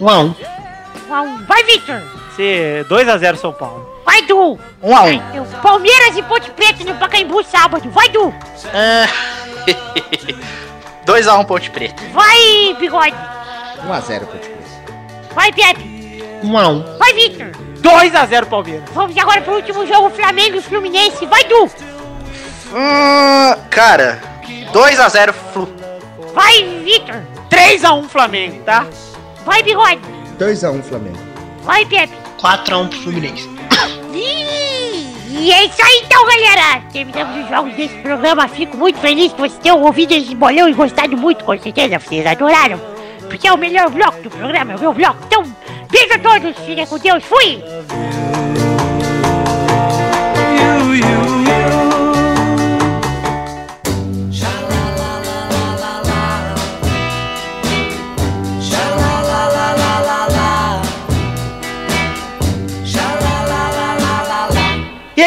1x1. 0.00 0.34
Um 1.10 1.14
a 1.14 1.20
um. 1.22 1.44
Vai, 1.44 1.62
Victor. 1.64 2.02
Se 2.36 2.86
2x0 2.88 3.36
São 3.36 3.52
Paulo. 3.52 3.86
Vai, 4.06 4.22
Du. 4.22 4.58
1x1. 4.82 4.88
Vai, 4.90 5.18
Du. 5.34 5.44
Palmeiras 5.60 6.16
e 6.16 6.22
Ponte 6.22 6.50
Preta 6.52 6.84
no 6.84 6.94
Pacaembu 6.94 7.44
sábado. 7.44 7.90
Vai, 7.90 8.08
Du. 8.08 8.32
2x1 11.08 11.46
Ponte 11.46 11.70
Preta. 11.70 12.02
Vai, 12.12 12.76
Bigode. 12.78 13.16
1x0 13.86 14.26
Ponte 14.26 14.48
Preta. 14.48 15.34
Vai, 15.34 15.52
Pepe. 15.52 15.82
1x1. 16.44 16.98
Vai, 16.98 17.12
Victor. 17.14 17.50
2x0 17.80 18.44
Palmeiras. 18.46 18.90
Vamos 18.92 19.16
agora 19.16 19.40
pro 19.40 19.54
último 19.54 19.86
jogo, 19.86 20.10
Flamengo 20.10 20.58
e 20.58 20.60
Fluminense. 20.60 21.24
Vai, 21.24 21.44
Du. 21.44 21.64
Hum, 22.74 23.56
cara, 23.70 24.20
2x0 24.70 25.32
Flu. 25.52 25.66
Vai, 26.34 26.82
Victor. 26.84 27.22
3x1 27.48 28.06
Flamengo, 28.08 28.62
tá? 28.64 28.86
Vai, 29.46 29.62
Bigode. 29.62 30.02
2x1 30.38 30.82
Flamengo. 30.82 31.18
Vai, 31.62 31.86
Pepe. 31.86 32.12
4x1 32.38 32.88
pro 32.90 32.98
Fluminense. 33.00 33.48
Ih, 34.12 34.97
E 35.40 35.52
é 35.52 35.66
isso 35.66 35.80
aí 35.80 36.02
então, 36.04 36.24
galera! 36.26 36.82
Terminamos 36.92 37.44
os 37.44 37.48
jogos 37.48 37.74
desse 37.74 37.94
programa. 37.98 38.48
Fico 38.48 38.76
muito 38.76 38.98
feliz 38.98 39.32
que 39.32 39.40
vocês 39.40 39.58
tenham 39.58 39.80
ouvido 39.80 40.12
esse 40.12 40.34
bolão 40.34 40.68
e 40.68 40.74
gostado 40.74 41.16
muito, 41.16 41.44
com 41.44 41.56
certeza. 41.56 41.98
Vocês 41.98 42.26
adoraram. 42.26 42.80
Porque 43.28 43.46
é 43.46 43.52
o 43.52 43.58
melhor 43.58 43.88
bloco 43.90 44.20
do 44.20 44.30
programa, 44.30 44.72
é 44.72 44.76
o 44.76 44.80
meu 44.80 44.92
bloco. 44.92 45.18
Então, 45.26 45.44
beijo 45.90 46.14
a 46.14 46.18
todos, 46.18 46.56
fiquem 46.64 46.86
com 46.86 46.98
Deus, 46.98 47.22
fui! 47.24 48.17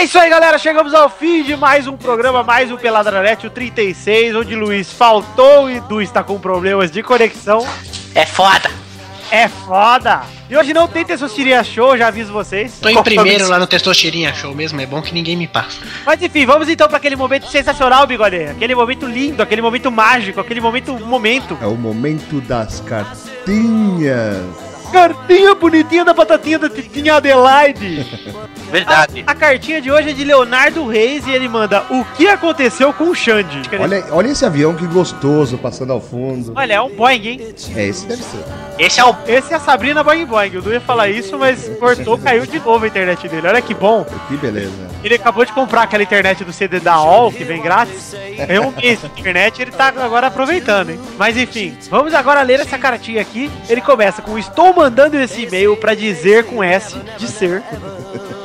É 0.02 0.06
isso 0.06 0.18
aí, 0.18 0.32
galera. 0.32 0.58
Chegamos 0.58 0.96
ao 0.96 1.08
fim 1.10 1.44
de 1.44 1.56
mais 1.56 1.86
um 1.86 1.96
programa, 1.96 2.42
mais 2.42 2.72
um 2.72 2.78
Peladranet, 2.78 3.46
o 3.46 3.52
36, 3.52 4.36
onde 4.36 4.56
Luiz 4.56 4.92
faltou 4.92 5.70
e 5.70 5.80
Du 5.82 6.02
está 6.02 6.24
com 6.24 6.40
problemas 6.40 6.90
de 6.90 7.04
conexão. 7.04 7.68
É 8.16 8.26
foda. 8.26 8.72
É 9.30 9.48
foda! 9.48 10.24
E 10.50 10.58
hoje 10.58 10.74
não 10.74 10.88
tem 10.88 11.06
Testosterinha 11.06 11.64
Show, 11.64 11.96
já 11.96 12.08
aviso 12.08 12.34
vocês. 12.34 12.80
Tô 12.82 12.90
em 12.90 13.04
primeiro 13.04 13.48
lá 13.48 13.60
no 13.60 13.68
Testosterinha 13.68 14.34
Show 14.34 14.56
mesmo, 14.56 14.82
é 14.82 14.88
bom 14.88 15.04
que 15.04 15.14
ninguém 15.14 15.38
me 15.38 15.48
passa. 15.48 15.78
Mas 16.04 16.20
enfim, 16.20 16.48
vamos 16.48 16.68
então 16.68 16.88
para 16.88 16.98
aquele 16.98 17.16
momento 17.16 17.46
sensacional, 17.46 18.08
Bigode. 18.08 18.46
Aquele 18.46 18.74
momento 18.74 19.06
lindo, 19.06 19.44
aquele 19.44 19.62
momento 19.62 19.92
mágico, 19.92 20.40
aquele 20.40 20.60
momento 20.60 20.94
momento. 21.06 21.56
É 21.62 21.68
o 21.68 21.76
momento 21.76 22.42
das 22.42 22.80
cartinhas. 22.80 24.71
Cartinha 24.92 25.56
bonitinha 25.56 26.06
da 26.06 26.14
batatinha 26.14 26.60
da 26.60 26.70
Titinha 26.70 27.16
Adelaide. 27.16 28.06
Verdade. 28.72 29.24
A 29.28 29.36
cartinha 29.36 29.82
de 29.82 29.92
hoje 29.92 30.10
é 30.12 30.14
de 30.14 30.24
Leonardo 30.24 30.88
Reis 30.88 31.28
e 31.28 31.32
ele 31.32 31.48
manda 31.48 31.84
o 31.90 32.04
que 32.16 32.28
aconteceu 32.28 32.94
com 32.94 33.06
o 33.06 33.16
Xande. 33.16 33.62
Olha, 33.80 34.06
olha 34.12 34.28
esse 34.28 34.46
avião 34.46 34.74
que 34.74 34.86
gostoso 34.88 35.58
passando 35.58 35.92
ao 35.92 36.02
fundo. 36.02 36.54
Olha, 36.56 36.74
é 36.74 36.82
um 36.82 36.96
Boeing, 36.96 37.28
hein? 37.28 37.56
É, 37.76 37.86
esse 37.86 38.06
deve 38.06 38.24
ser. 38.24 38.44
Esse 38.80 39.00
é 39.00 39.06
o. 39.06 39.16
Esse 39.28 39.54
é 39.54 39.58
a 39.58 39.60
Sabrina 39.60 40.04
Boing 40.04 40.26
Boing. 40.26 40.54
Eu 40.54 40.62
não 40.62 40.72
ia 40.72 40.82
falar 40.82 41.10
isso, 41.10 41.38
mas 41.38 41.70
cortou, 41.80 42.18
caiu 42.18 42.46
de 42.46 42.60
novo 42.60 42.86
a 42.86 42.88
internet 42.88 43.28
dele. 43.28 43.48
Olha 43.48 43.62
que 43.62 43.74
bom. 43.74 44.06
Que 44.28 44.38
beleza. 44.38 44.91
Ele 45.04 45.16
acabou 45.16 45.44
de 45.46 45.52
comprar 45.52 45.84
aquela 45.84 46.04
internet 46.04 46.44
do 46.44 46.54
CD 46.54 46.80
da 46.80 46.94
All, 46.94 47.32
que 47.32 47.44
vem 47.44 47.62
grátis. 47.62 48.16
Ganhou 48.48 48.68
um 48.68 48.72
mês 48.72 49.00
de 49.00 49.08
internet 49.20 49.62
ele 49.62 49.72
tá 49.72 49.88
agora 49.88 50.28
aproveitando, 50.28 50.92
hein? 50.92 51.00
Mas 51.18 51.36
enfim, 51.38 51.76
vamos 51.90 52.14
agora 52.14 52.42
ler 52.42 52.60
essa 52.60 52.78
cartinha 52.78 53.22
aqui. 53.22 53.50
Ele 53.70 53.82
começa 53.82 54.22
com: 54.22 54.38
Estou 54.38 54.74
mandando 54.74 55.18
esse 55.18 55.44
e-mail 55.44 55.76
pra 55.78 55.94
dizer 55.96 56.46
com 56.46 56.64
S 56.64 56.96
de 57.18 57.28
ser. 57.28 57.64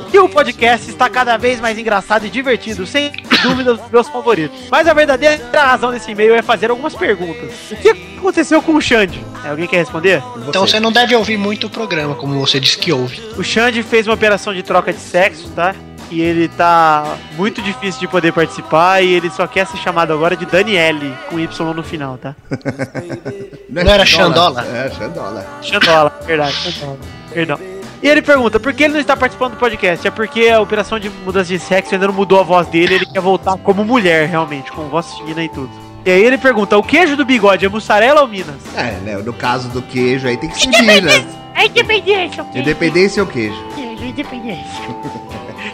que 0.09 0.17
o 0.19 0.29
podcast 0.29 0.89
está 0.89 1.09
cada 1.09 1.35
vez 1.37 1.59
mais 1.59 1.77
engraçado 1.77 2.25
e 2.25 2.29
divertido, 2.29 2.87
sem 2.87 3.11
dúvida 3.43 3.73
dos 3.75 3.91
meus 3.91 4.07
favoritos. 4.07 4.57
Mas 4.71 4.87
a 4.87 4.93
verdadeira 4.93 5.37
razão 5.53 5.91
desse 5.91 6.11
e-mail 6.11 6.33
é 6.33 6.41
fazer 6.41 6.69
algumas 6.71 6.95
perguntas. 6.95 7.51
O 7.71 7.75
que 7.75 7.89
aconteceu 8.17 8.61
com 8.61 8.73
o 8.73 8.81
Xande? 8.81 9.23
É, 9.43 9.49
Alguém 9.49 9.67
quer 9.67 9.77
responder? 9.77 10.23
Então 10.47 10.65
você 10.65 10.79
não 10.79 10.91
deve 10.91 11.15
ouvir 11.15 11.37
muito 11.37 11.67
o 11.67 11.69
programa, 11.69 12.15
como 12.15 12.39
você 12.39 12.59
disse 12.59 12.77
que 12.77 12.91
ouve. 12.91 13.21
O 13.37 13.43
Xande 13.43 13.83
fez 13.83 14.07
uma 14.07 14.13
operação 14.15 14.53
de 14.53 14.63
troca 14.63 14.91
de 14.93 14.99
sexo, 14.99 15.49
tá? 15.49 15.75
E 16.09 16.21
ele 16.21 16.47
tá 16.47 17.17
muito 17.35 17.61
difícil 17.61 17.99
de 17.99 18.07
poder 18.07 18.31
participar 18.31 19.01
e 19.01 19.13
ele 19.13 19.29
só 19.29 19.45
quer 19.45 19.67
ser 19.67 19.77
chamado 19.77 20.13
agora 20.13 20.37
de 20.37 20.45
Daniele, 20.45 21.13
com 21.29 21.39
Y 21.39 21.73
no 21.73 21.83
final, 21.83 22.17
tá? 22.17 22.35
Não 23.69 23.81
era 23.81 24.05
Xandola? 24.05 24.65
É, 24.65 24.89
Xandola. 24.89 25.45
Xandola, 25.61 26.19
verdade, 26.25 26.53
Xandola. 26.53 26.97
Perdão. 27.33 27.59
E 28.01 28.07
ele 28.07 28.21
pergunta, 28.21 28.59
por 28.59 28.73
que 28.73 28.83
ele 28.83 28.93
não 28.93 28.99
está 28.99 29.17
participando 29.17 29.53
do 29.53 29.57
podcast? 29.57 30.07
É 30.07 30.11
porque 30.11 30.49
a 30.49 30.61
operação 30.61 30.99
de 30.99 31.09
mudança 31.09 31.47
de 31.47 31.57
sexo 31.57 31.95
ainda 31.95 32.07
não 32.07 32.13
mudou 32.13 32.39
a 32.39 32.43
voz 32.43 32.67
dele, 32.67 32.95
ele 32.95 33.05
quer 33.07 33.19
voltar 33.19 33.57
como 33.57 33.83
mulher, 33.83 34.29
realmente, 34.29 34.71
com 34.71 34.83
voz 34.87 35.17
fina 35.17 35.43
e 35.43 35.49
tudo. 35.49 35.69
E 36.05 36.11
aí 36.11 36.23
ele 36.23 36.37
pergunta, 36.37 36.77
o 36.77 36.83
queijo 36.83 37.17
do 37.17 37.25
bigode 37.25 37.65
é 37.65 37.69
mussarela 37.69 38.21
ou 38.21 38.27
Minas? 38.27 38.55
É, 38.75 38.91
né? 39.03 39.17
No 39.17 39.33
caso 39.33 39.67
do 39.69 39.81
queijo 39.81 40.27
aí 40.27 40.37
tem 40.37 40.49
que 40.49 40.57
ser 40.59 40.81
Minas. 40.83 41.25
É 41.55 41.65
independência, 41.65 42.43
ok? 42.43 42.61
Independência 42.61 43.23
ou 43.23 43.27
queijo? 43.27 43.57
Queijo, 43.75 44.05
independência. 44.05 44.81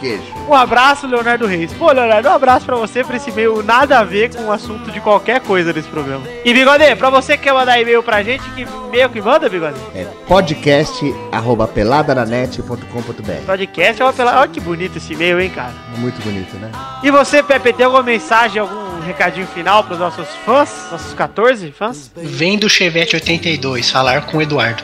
Queijo. 0.04 0.22
Um 0.46 0.54
abraço, 0.54 1.06
Leonardo 1.06 1.46
Reis. 1.46 1.72
Pô, 1.72 1.90
Leonardo, 1.90 2.28
um 2.28 2.32
abraço 2.32 2.66
pra 2.66 2.76
você 2.76 3.02
por 3.02 3.14
esse 3.14 3.30
e-mail 3.30 3.62
nada 3.62 4.00
a 4.00 4.04
ver 4.04 4.34
com 4.34 4.44
o 4.44 4.52
assunto 4.52 4.90
de 4.90 5.00
qualquer 5.00 5.40
coisa 5.40 5.72
desse 5.72 5.88
programa. 5.88 6.26
E 6.44 6.52
Bigode, 6.52 6.94
pra 6.96 7.08
você 7.08 7.38
que 7.38 7.44
quer 7.44 7.54
mandar 7.54 7.80
e-mail 7.80 8.02
pra 8.02 8.22
gente, 8.22 8.42
que 8.50 8.60
e-mail 8.62 9.08
que 9.08 9.22
manda, 9.22 9.48
Bigode? 9.48 9.80
É 9.94 10.04
podcast 10.28 11.02
arroba 11.32 11.66
peladananet.com.br. 11.66 13.46
Podcast 13.46 14.02
é 14.02 14.04
uma 14.04 14.12
pela... 14.12 14.40
Olha 14.40 14.48
que 14.48 14.60
bonito 14.60 14.98
esse 14.98 15.14
e-mail, 15.14 15.40
hein, 15.40 15.48
cara. 15.48 15.72
Muito 15.96 16.20
bonito, 16.22 16.54
né? 16.56 16.70
E 17.02 17.10
você, 17.10 17.42
Pepe, 17.42 17.72
tem 17.72 17.86
alguma 17.86 18.02
mensagem, 18.02 18.60
algum 18.60 18.93
recadinho 19.04 19.46
final 19.46 19.84
pros 19.84 19.98
nossos 19.98 20.28
fãs? 20.44 20.70
Nossos 20.90 21.12
14 21.14 21.70
fãs? 21.72 22.10
Vem 22.16 22.58
do 22.58 22.68
Chevette 22.68 23.14
82, 23.16 23.90
falar 23.90 24.22
com 24.26 24.38
o 24.38 24.42
Eduardo. 24.42 24.82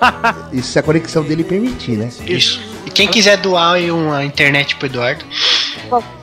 Isso 0.52 0.72
se 0.72 0.78
a 0.78 0.82
conexão 0.82 1.22
dele 1.22 1.44
permitir, 1.44 1.92
né? 1.96 2.10
Isso. 2.26 2.60
E 2.86 2.90
quem 2.90 3.06
quiser 3.08 3.36
doar 3.36 3.74
aí 3.74 3.90
uma 3.90 4.24
internet 4.24 4.76
pro 4.76 4.86
Eduardo, 4.86 5.24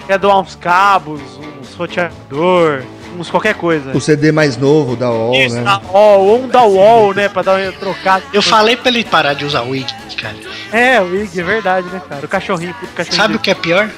Quer 0.05 0.19
doar 0.19 0.39
uns 0.39 0.55
cabos, 0.55 1.19
uns 1.60 1.73
roteador, 1.73 2.84
uns 3.17 3.29
qualquer 3.29 3.55
coisa. 3.55 3.91
O 3.95 3.99
CD 4.01 4.31
mais 4.31 4.55
novo 4.58 4.95
da 4.95 5.10
OL, 5.10 5.34
Isso, 5.36 5.55
né? 5.55 5.63
da 5.63 5.79
UOL, 5.79 6.25
ou 6.27 6.43
um 6.43 6.47
da 6.47 6.63
UOL, 6.63 7.13
né, 7.13 7.27
pra 7.27 7.41
dar 7.41 7.60
uma 7.60 7.71
trocada. 7.71 8.23
eu 8.31 8.41
falei 8.41 8.75
pra 8.77 8.89
ele 8.89 9.03
parar 9.03 9.34
de 9.34 9.45
usar 9.45 9.62
o 9.62 9.69
Wig, 9.71 9.91
cara. 10.21 10.36
É, 10.71 11.01
o 11.01 11.15
Ig, 11.15 11.39
é 11.39 11.43
verdade, 11.43 11.88
né, 11.88 12.01
cara? 12.08 12.25
O 12.25 12.27
cachorrinho, 12.27 12.73
puto 12.75 12.91
cachorrinho. 12.93 13.21
Sabe 13.21 13.36
o 13.36 13.39
que 13.39 13.49
é 13.49 13.55
pior? 13.55 13.89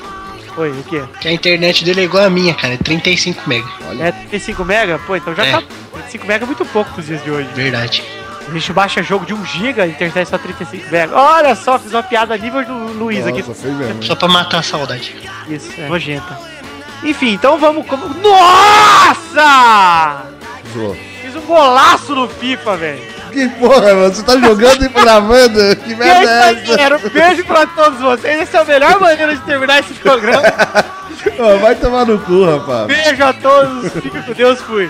Foi, 0.57 0.71
o 0.71 0.83
quê? 0.85 1.03
Que 1.21 1.27
a 1.27 1.31
internet 1.31 1.85
dele 1.85 2.01
é 2.01 2.03
igual 2.05 2.23
a 2.23 2.29
minha, 2.31 2.51
cara, 2.55 2.73
é 2.73 2.77
35 2.77 3.47
mega. 3.47 3.67
É 4.01 4.11
35 4.11 4.65
mega? 4.65 4.97
Pô, 5.05 5.15
então 5.15 5.35
já 5.35 5.45
É. 5.45 5.51
tá. 5.51 5.61
35 5.93 6.25
mega 6.25 6.45
é 6.45 6.47
muito 6.47 6.65
pouco 6.65 6.91
pros 6.93 7.05
dias 7.05 7.23
de 7.23 7.29
hoje. 7.29 7.47
Verdade. 7.53 8.03
A 8.47 8.51
gente 8.51 8.73
baixa 8.73 9.03
jogo 9.03 9.23
de 9.23 9.35
1 9.35 9.45
GB, 9.45 9.81
a 9.81 9.85
internet 9.87 10.17
é 10.17 10.25
só 10.25 10.37
35 10.39 10.89
mega. 10.89 11.15
Olha 11.15 11.53
só, 11.53 11.77
fiz 11.77 11.93
uma 11.93 12.01
piada 12.01 12.33
a 12.33 12.37
nível 12.37 12.65
do 12.65 12.73
Luiz 12.97 13.27
aqui. 13.27 13.43
Nossa, 13.43 13.53
fez 13.53 13.73
mesmo. 13.75 14.01
Só 14.01 14.15
pra 14.15 14.27
matar 14.27 14.57
a 14.59 14.63
saudade. 14.63 15.15
Isso, 15.47 15.69
é 15.79 15.87
nojenta. 15.87 16.39
Enfim, 17.03 17.33
então 17.33 17.59
vamos. 17.59 17.85
Nossa! 19.17 20.23
Zoou. 20.73 20.97
Fiz 21.21 21.35
um 21.35 21.41
golaço 21.41 22.15
no 22.15 22.27
FIFA, 22.27 22.77
velho. 22.77 23.16
Que 23.31 23.47
porra, 23.49 23.93
mano? 23.93 24.13
Você 24.13 24.23
tá 24.23 24.37
jogando 24.37 24.85
e 24.85 24.89
gravando? 24.89 25.75
Que 25.77 25.95
merda 25.95 26.21
isso 26.23 26.29
é 26.31 26.43
aí, 26.43 26.55
essa? 26.55 26.65
galera. 26.77 26.97
Um 27.03 27.09
beijo 27.09 27.45
pra 27.45 27.65
todos 27.67 27.99
vocês. 27.99 28.39
Essa 28.41 28.57
é 28.57 28.61
a 28.61 28.65
melhor 28.65 28.99
maneira 28.99 29.35
de 29.35 29.41
terminar 29.41 29.79
esse 29.79 29.93
programa. 29.95 30.43
Vai 31.61 31.75
tomar 31.75 32.05
no 32.05 32.17
cu, 32.19 32.45
rapaz. 32.45 32.87
Beijo 32.87 33.23
a 33.23 33.33
todos. 33.33 33.91
Fique 33.93 34.21
com 34.21 34.33
Deus. 34.33 34.61
Fui. 34.61 34.89